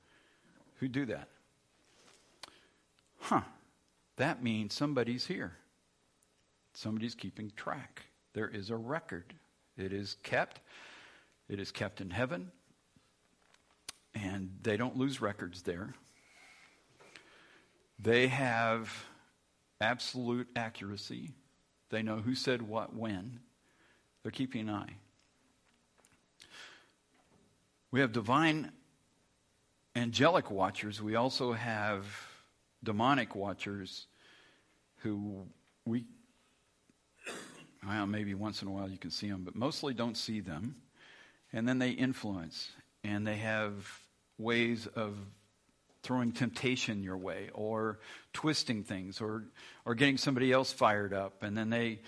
[0.75, 1.27] who do that.
[3.19, 3.41] Huh.
[4.17, 5.53] That means somebody's here.
[6.75, 8.03] Somebody's keeping track.
[8.33, 9.33] There is a record.
[9.75, 10.59] It is kept.
[11.49, 12.51] It is kept in heaven.
[14.13, 15.95] And they don't lose records there.
[17.97, 18.91] They have
[19.83, 21.31] absolute accuracy.
[21.89, 23.39] They know who said what when.
[24.23, 24.95] They're keeping an eye.
[27.91, 28.71] We have divine
[29.95, 31.01] angelic watchers.
[31.01, 32.05] We also have
[32.83, 34.07] demonic watchers
[35.01, 35.45] who
[35.85, 36.05] we,
[37.85, 40.75] well, maybe once in a while you can see them, but mostly don't see them.
[41.51, 42.71] And then they influence,
[43.03, 43.99] and they have
[44.39, 45.15] ways of
[46.03, 47.99] throwing temptation your way or
[48.33, 49.45] twisting things or
[49.85, 51.43] or getting somebody else fired up.
[51.43, 52.01] And then they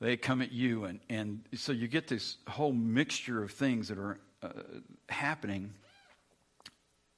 [0.00, 3.98] they come at you and and so you get this whole mixture of things that
[3.98, 4.50] are uh,
[5.08, 5.72] happening.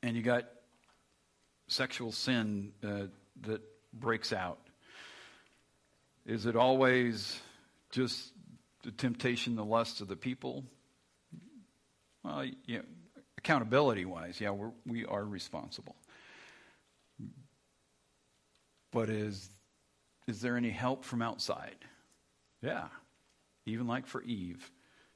[0.03, 0.45] And you got
[1.69, 3.07] sexual sin uh,
[3.43, 3.63] that
[3.93, 4.59] breaks out.
[6.27, 7.41] Is it always
[7.91, 8.33] just
[8.83, 10.65] the temptation the lust of the people?
[12.23, 12.81] Well yeah
[13.39, 15.97] accountability wise yeah we're, we are responsible
[18.93, 19.51] but is
[20.31, 21.85] is there any help from outside?
[22.63, 22.87] Yeah.
[23.67, 24.71] Even like for Eve.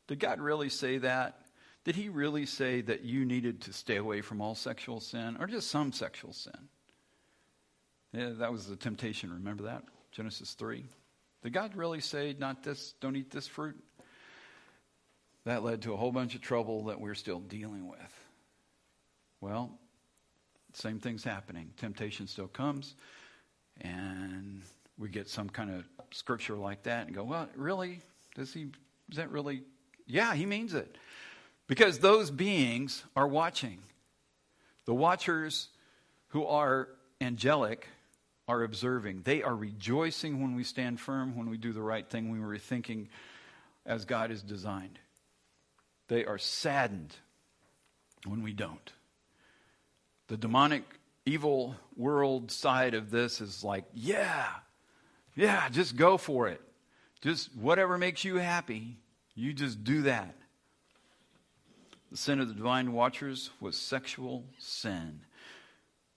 [0.08, 1.40] Did God really say that?
[1.84, 5.46] Did he really say that you needed to stay away from all sexual sin or
[5.46, 6.68] just some sexual sin?
[8.12, 9.32] Yeah, that was the temptation.
[9.32, 9.84] Remember that?
[10.10, 10.84] Genesis 3.
[11.42, 13.76] Did God really say not this, don't eat this fruit?
[15.44, 18.24] That led to a whole bunch of trouble that we're still dealing with.
[19.40, 19.78] Well,
[20.72, 21.70] same thing's happening.
[21.76, 22.94] Temptation still comes
[23.80, 24.62] and
[24.98, 28.00] we get some kind of scripture like that and go, well, really?
[28.34, 28.66] Does he,
[29.10, 29.62] is that really?
[30.06, 30.96] Yeah, he means it.
[31.66, 33.78] Because those beings are watching.
[34.84, 35.68] The watchers
[36.28, 36.88] who are
[37.20, 37.88] angelic
[38.46, 39.22] are observing.
[39.22, 42.58] They are rejoicing when we stand firm, when we do the right thing, when we're
[42.58, 43.08] thinking
[43.86, 44.98] as God is designed.
[46.08, 47.16] They are saddened
[48.26, 48.92] when we don't.
[50.28, 50.84] The demonic
[51.26, 54.46] evil world side of this is like, yeah,
[55.34, 56.60] yeah, just go for it.
[57.20, 58.98] Just whatever makes you happy,
[59.34, 60.36] you just do that.
[62.10, 65.20] The sin of the divine watchers was sexual sin.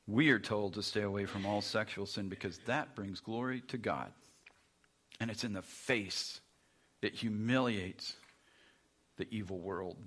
[0.05, 3.78] We are told to stay away from all sexual sin because that brings glory to
[3.78, 4.12] God.
[5.20, 6.39] And it's in the face,
[7.01, 8.14] it humiliates
[9.18, 9.97] the evil world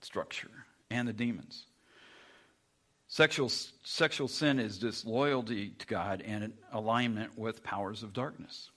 [0.00, 0.50] structure
[0.90, 1.66] and the demons.
[3.08, 3.50] Sexual,
[3.84, 8.70] sexual sin is disloyalty to God and an alignment with powers of darkness.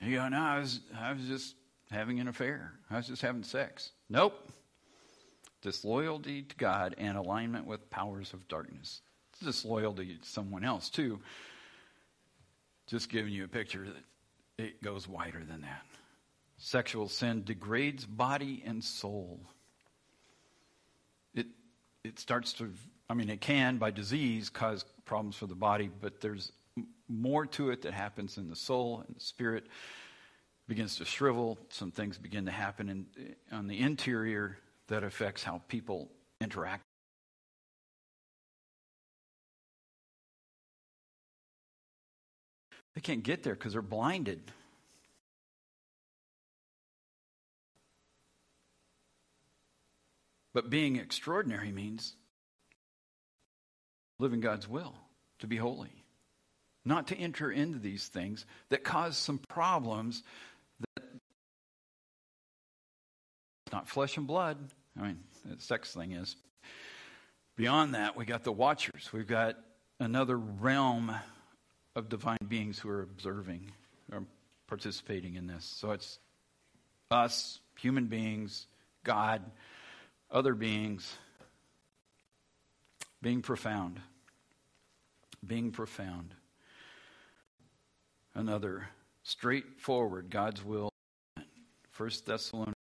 [0.00, 1.54] You go, no, I was, I was just
[1.90, 2.74] having an affair.
[2.90, 3.92] I was just having sex.
[4.10, 4.34] Nope.
[5.62, 9.00] Disloyalty to God and alignment with powers of darkness.
[9.42, 11.20] Disloyalty to someone else, too.
[12.86, 15.82] Just giving you a picture that it goes wider than that.
[16.58, 19.40] Sexual sin degrades body and soul
[22.04, 22.70] it starts to,
[23.08, 26.52] I mean, it can by disease cause problems for the body, but there's
[27.08, 29.66] more to it that happens in the soul and the spirit
[30.68, 31.58] begins to shrivel.
[31.70, 33.06] Some things begin to happen in,
[33.50, 36.82] on the interior that affects how people interact.
[42.94, 44.52] They can't get there because they're blinded.
[50.54, 52.14] But being extraordinary means
[54.18, 54.94] living God's will,
[55.40, 55.90] to be holy.
[56.84, 60.22] Not to enter into these things that cause some problems
[60.96, 61.04] that
[63.72, 64.58] not flesh and blood.
[64.96, 66.36] I mean, the sex thing is.
[67.56, 69.10] Beyond that, we got the watchers.
[69.12, 69.56] We've got
[69.98, 71.14] another realm
[71.96, 73.72] of divine beings who are observing
[74.12, 74.24] or
[74.66, 75.64] participating in this.
[75.64, 76.18] So it's
[77.10, 78.66] us, human beings,
[79.04, 79.42] God,
[80.30, 81.16] other beings
[83.22, 84.00] being profound.
[85.46, 86.34] Being profound.
[88.34, 88.88] Another
[89.22, 90.90] straightforward God's will.
[91.90, 92.74] First Thessalonians.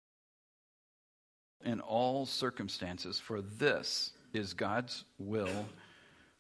[1.63, 5.65] In all circumstances, for this is God's will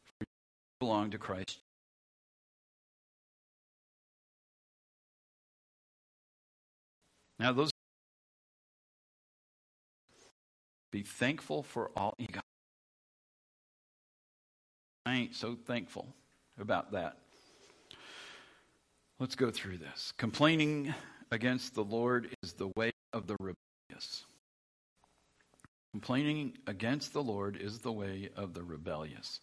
[0.03, 0.25] for
[0.79, 1.59] belong to Christ.
[7.37, 7.71] Now, those
[10.91, 12.43] be thankful for all you got.
[15.05, 16.13] I ain't so thankful
[16.59, 17.17] about that.
[19.19, 20.13] Let's go through this.
[20.17, 20.93] Complaining
[21.31, 24.25] against the Lord is the way of the rebellious.
[25.93, 29.39] Complaining against the Lord is the way of the rebellious.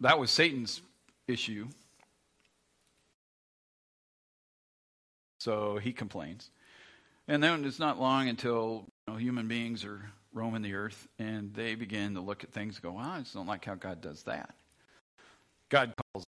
[0.00, 0.82] That was Satan's
[1.28, 1.68] issue.
[5.38, 6.50] So he complains.
[7.30, 11.54] And then it's not long until you know, human beings are roaming the earth and
[11.54, 14.00] they begin to look at things and go, well, I just don't like how God
[14.00, 14.52] does that.
[15.68, 16.24] God calls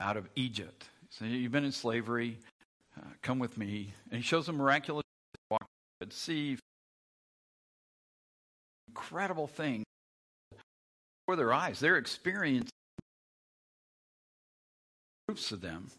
[0.00, 0.84] out of Egypt.
[1.10, 2.38] So you've been in slavery.
[2.96, 3.94] Uh, come with me.
[4.12, 5.02] And he shows them miraculous
[5.50, 5.66] walk
[6.00, 6.56] at sea.
[8.86, 9.82] Incredible thing
[11.26, 11.80] before their eyes.
[11.80, 12.70] They're experiencing
[15.26, 15.90] groups of them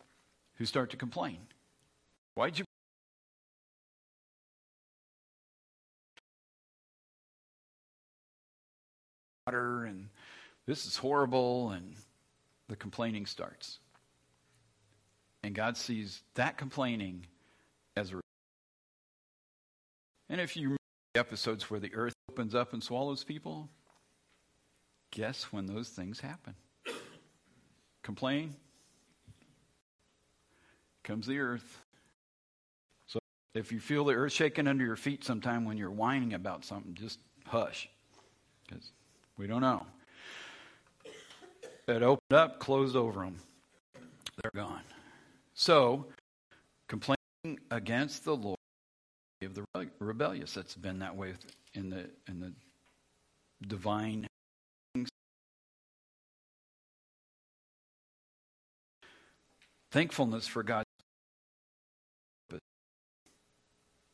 [0.55, 1.39] who start to complain.
[2.35, 2.65] Why'd you?
[9.45, 10.09] Water and
[10.65, 11.95] this is horrible, and
[12.69, 13.79] the complaining starts.
[15.43, 17.25] And God sees that complaining
[17.97, 18.21] as a.
[20.29, 20.77] And if you remember
[21.13, 23.69] the episodes where the earth opens up and swallows people,
[25.11, 26.55] guess when those things happen?
[28.01, 28.55] Complain,
[31.03, 31.82] comes the earth.
[33.53, 36.95] If you feel the earth shaking under your feet sometime when you're whining about something,
[36.95, 37.87] just hush.
[38.67, 38.91] Because
[39.37, 39.85] we don't know.
[41.87, 43.35] It opened up, closed over them.
[44.41, 44.81] They're gone.
[45.53, 46.07] So,
[46.87, 48.57] complaining against the Lord
[49.43, 49.65] of the
[49.99, 50.53] rebellious.
[50.53, 51.33] That's been that way
[51.73, 52.53] in the in the
[53.67, 54.27] divine.
[59.91, 60.87] Thankfulness for God's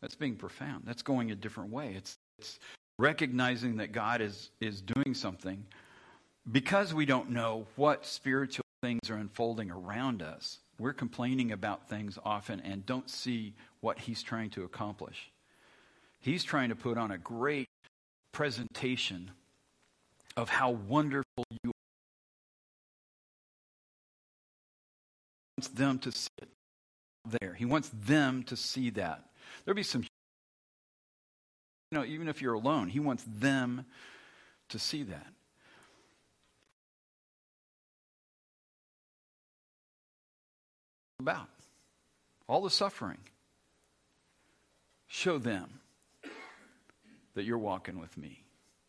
[0.01, 0.83] That's being profound.
[0.85, 1.93] That's going a different way.
[1.95, 2.59] It's, it's
[2.97, 5.65] recognizing that God is, is doing something
[6.49, 10.59] because we don't know what spiritual things are unfolding around us.
[10.79, 15.31] We're complaining about things often and don't see what He's trying to accomplish.
[16.21, 17.67] He's trying to put on a great
[18.31, 19.31] presentation
[20.37, 21.73] of how wonderful you are.
[25.55, 26.49] He wants them to see it
[27.41, 27.53] there.
[27.53, 29.28] He wants them to see that.
[29.65, 33.85] There'll be some, you know, even if you're alone, he wants them
[34.69, 35.27] to see that.
[41.19, 41.49] About
[42.49, 43.19] all the suffering.
[45.07, 45.79] Show them
[47.35, 48.43] that you're walking with me.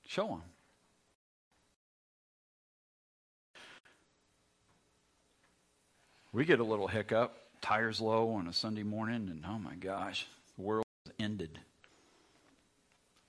[0.07, 0.43] Show them.
[6.33, 10.27] We get a little hiccup, tires low on a Sunday morning, and oh my gosh,
[10.61, 10.85] world
[11.19, 11.59] ended.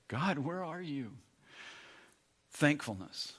[0.07, 1.11] God, where are you?
[2.51, 3.33] Thankfulness.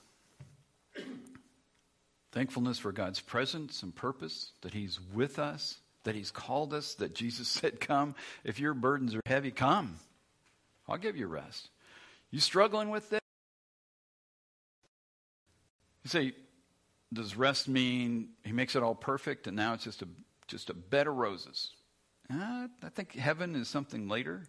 [2.33, 7.15] Thankfulness for God's presence and purpose, that He's with us, that He's called us, that
[7.15, 8.15] Jesus said, Come.
[8.43, 9.97] If your burdens are heavy, come.
[10.89, 11.69] I'll give you rest.
[12.31, 13.21] You struggling with this?
[16.03, 16.33] You say,
[17.13, 20.09] does rest mean He makes it all perfect and now it's just a
[20.49, 21.73] just a bed of roses?
[22.31, 24.43] Uh, I think heaven is something later.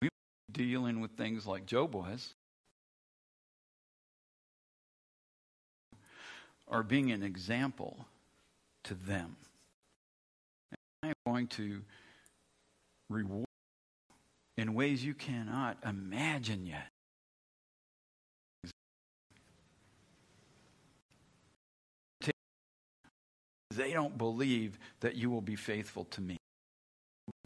[0.00, 0.08] We
[0.52, 2.34] dealing with things like Job was.
[6.66, 8.06] Or being an example
[8.84, 9.36] to them.
[11.02, 11.82] And I'm going to
[13.08, 13.46] reward
[14.56, 16.88] in ways you cannot imagine yet.
[23.76, 26.38] They don't believe that you will be faithful to me,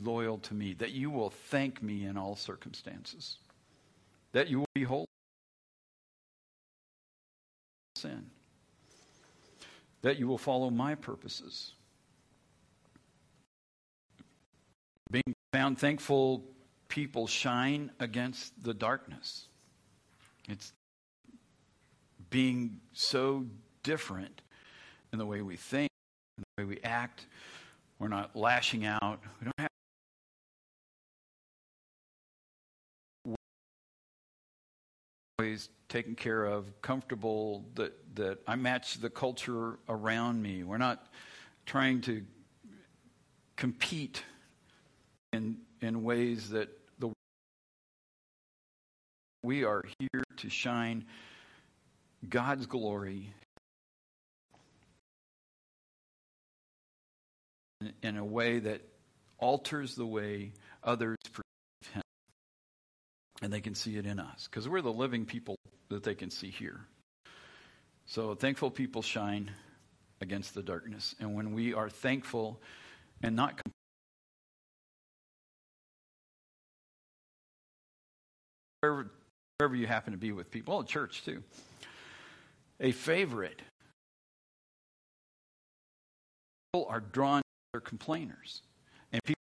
[0.01, 3.39] loyal to me, that you will thank me in all circumstances,
[4.33, 5.07] that you will be holy.
[7.97, 8.31] Sin.
[10.03, 11.73] That you will follow my purposes.
[15.11, 16.45] Being found thankful
[16.89, 19.49] people shine against the darkness.
[20.49, 20.73] It's
[22.31, 23.47] being so
[23.83, 24.43] different
[25.13, 25.90] in the way we think,
[26.61, 27.27] way we act.
[27.99, 29.21] We're not lashing out.
[29.41, 29.69] We don't have
[35.39, 40.63] always taken care of, comfortable that, that I match the culture around me.
[40.65, 41.07] We're not
[41.65, 42.23] trying to
[43.57, 44.23] compete
[45.33, 46.69] in in ways that
[46.99, 47.11] the
[49.43, 51.05] we are here to shine
[52.29, 53.33] God's glory
[58.03, 58.83] in, a way that
[59.39, 60.53] alters the way
[60.85, 62.03] others perceive Him,
[63.43, 65.57] and they can see it in us because we're the living people
[65.89, 66.81] that they can see here.
[68.07, 69.51] So thankful people shine
[70.21, 71.15] against the darkness.
[71.21, 72.61] And when we are thankful
[73.23, 73.73] and not com-
[78.81, 79.11] wherever,
[79.59, 81.43] wherever you happen to be with people, well, church too.
[82.81, 83.61] A favorite.
[86.73, 87.43] People are drawn
[87.73, 88.63] their complainers.
[89.13, 89.37] And people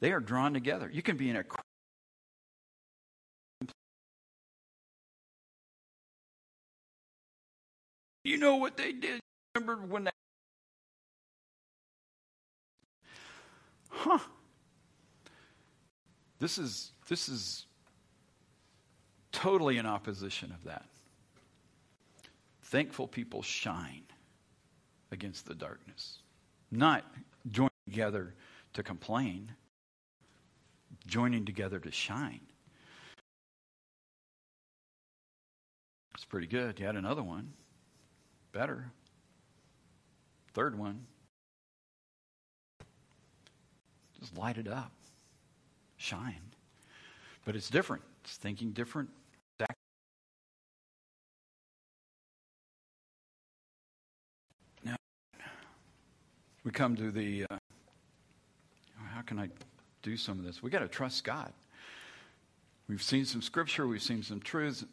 [0.00, 0.90] they are drawn together.
[0.92, 1.44] You can be in a
[8.22, 9.20] You know what they did?
[9.54, 10.10] Remember when they
[13.88, 14.18] Huh.
[16.38, 17.66] This is this is
[19.32, 20.86] totally in opposition of that.
[22.62, 24.04] Thankful people shine
[25.12, 26.18] against the darkness.
[26.70, 27.04] Not
[27.50, 28.34] joining together
[28.74, 29.52] to complain,
[31.06, 32.40] joining together to shine.
[36.14, 36.78] It's pretty good.
[36.78, 37.52] You had another one.
[38.52, 38.90] Better.
[40.52, 41.06] Third one.
[44.18, 44.92] Just light it up.
[45.96, 46.42] Shine.
[47.44, 48.02] But it's different.
[48.24, 49.08] It's thinking different.
[56.64, 57.56] We come to the uh,
[59.14, 59.48] how can I
[60.02, 60.62] do some of this?
[60.62, 61.52] We got to trust God.
[62.88, 64.84] We've seen some scripture, we've seen some truths.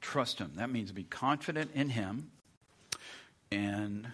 [0.00, 0.52] Trust Him.
[0.56, 2.30] That means be confident in Him
[3.52, 4.08] and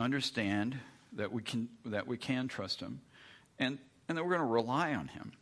[0.00, 0.78] understand
[1.12, 3.00] that we can that we can trust Him,
[3.58, 3.78] and
[4.08, 5.32] and that we're going to rely on Him.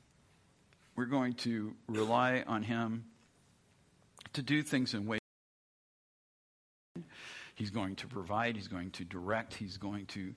[0.96, 3.04] We're going to rely on Him
[4.34, 5.20] to do things in ways.
[7.56, 8.54] He's going to provide.
[8.54, 9.54] He's going to direct.
[9.54, 10.34] He's going to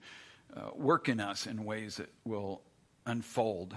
[0.56, 2.62] uh, work in us in ways that will
[3.06, 3.76] unfold.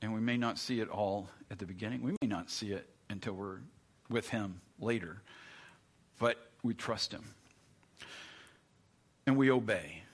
[0.00, 2.02] And we may not see it all at the beginning.
[2.02, 3.58] We may not see it until we're
[4.08, 5.22] with Him later.
[6.20, 7.24] But we trust Him.
[9.26, 10.04] And we obey.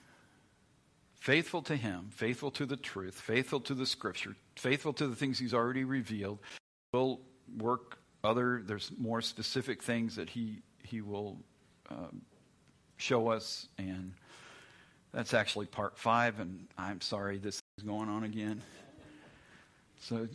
[1.13, 5.37] Faithful to Him, faithful to the truth, faithful to the Scripture, faithful to the things
[5.37, 6.39] He's already revealed.
[6.93, 7.19] We'll
[7.59, 11.37] work other, there's more specific things that He, he will
[11.89, 12.21] um,
[12.97, 13.67] show us.
[13.77, 14.13] And
[15.13, 18.61] that's actually part five, and I'm sorry this is going on again.
[20.01, 20.27] So,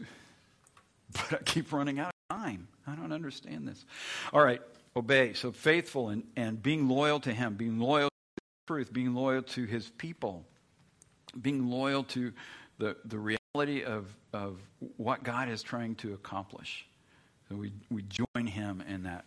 [1.13, 2.69] but I keep running out of time.
[2.87, 3.85] I don't understand this.
[4.33, 4.61] All right,
[4.97, 5.35] obey.
[5.35, 9.65] So faithful and, and being loyal to Him, being loyal to truth, being loyal to
[9.65, 10.45] His people,
[11.41, 12.33] being loyal to
[12.79, 14.59] the, the reality of, of
[14.97, 16.87] what God is trying to accomplish.
[17.49, 19.27] So we, we join Him in that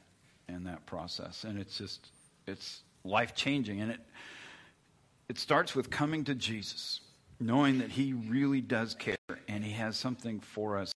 [0.50, 2.10] in that process, and it's just
[2.48, 4.00] it's life changing, and it
[5.30, 7.00] it starts with coming to Jesus,
[7.40, 9.16] knowing that He really does care
[9.48, 10.92] and He has something for us.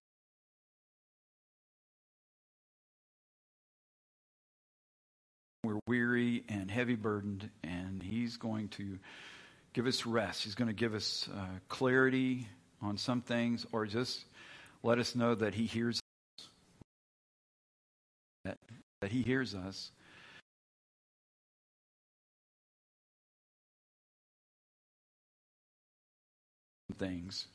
[5.64, 9.00] We're weary and heavy burdened, and He's going to
[9.74, 10.44] give us rest.
[10.44, 12.48] He's going to give us uh, clarity
[12.82, 14.26] on some things, or just
[14.84, 16.00] let us know that He hears
[16.40, 16.48] us.
[18.46, 18.58] That,
[19.02, 19.92] that He hears us.
[26.98, 27.48] Things,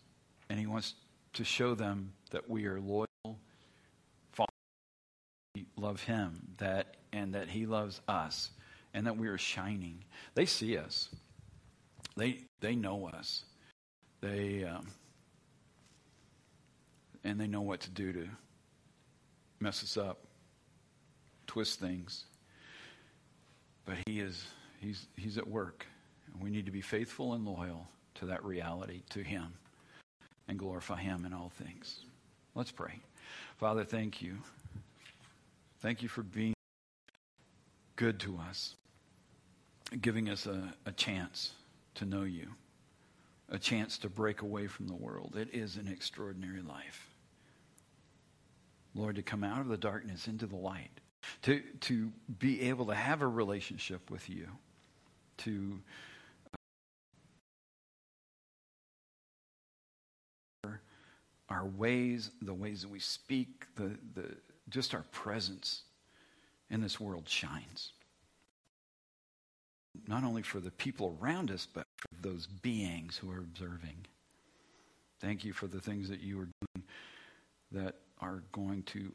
[0.49, 0.95] and He wants
[1.35, 3.07] to show them that we are loyal,
[5.55, 8.51] we love Him, that and that He loves us,
[8.95, 10.05] and that we are shining.
[10.35, 11.09] They see us.
[12.17, 13.45] They they know us.
[14.21, 14.87] They um,
[17.25, 18.29] and they know what to do to
[19.61, 20.27] mess us up,
[21.47, 22.25] twist things.
[23.85, 24.45] But He is
[24.81, 25.87] He's He's at work,
[26.33, 27.89] and we need to be faithful and loyal
[28.23, 29.53] to that reality, to Him,
[30.47, 32.05] and glorify Him in all things.
[32.55, 33.01] Let's pray.
[33.57, 34.37] Father, thank you.
[35.81, 36.55] Thank you for being
[37.97, 38.77] good to us,
[40.01, 41.55] giving us a, a chance
[41.97, 42.47] to know you,
[43.49, 45.35] a chance to break away from the world.
[45.37, 47.09] It is an extraordinary life.
[48.95, 50.93] Lord, to come out of the darkness into the light,
[51.43, 54.47] to, to be able to have a relationship with you,
[55.39, 55.81] to
[61.63, 64.35] our ways, the ways that we speak, the, the,
[64.69, 65.83] just our presence
[66.71, 67.93] in this world shines.
[70.09, 74.07] Not only for the people around us, but for those beings who are observing.
[75.21, 76.85] Thank you for the things that you are doing
[77.71, 79.13] that are going to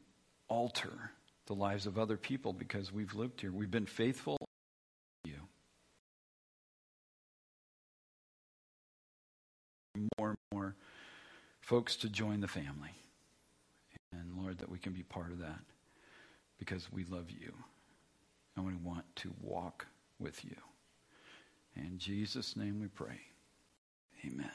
[0.47, 1.11] alter
[1.47, 3.51] the lives of other people because we've lived here.
[3.51, 4.37] We've been faithful
[11.68, 12.91] folks to join the family
[14.14, 15.60] And Lord, that we can be part of that
[16.57, 17.53] because we love you
[18.56, 19.85] and we want to walk
[20.18, 20.56] with you.
[21.76, 23.19] In Jesus' name we pray.
[24.26, 24.49] Amen.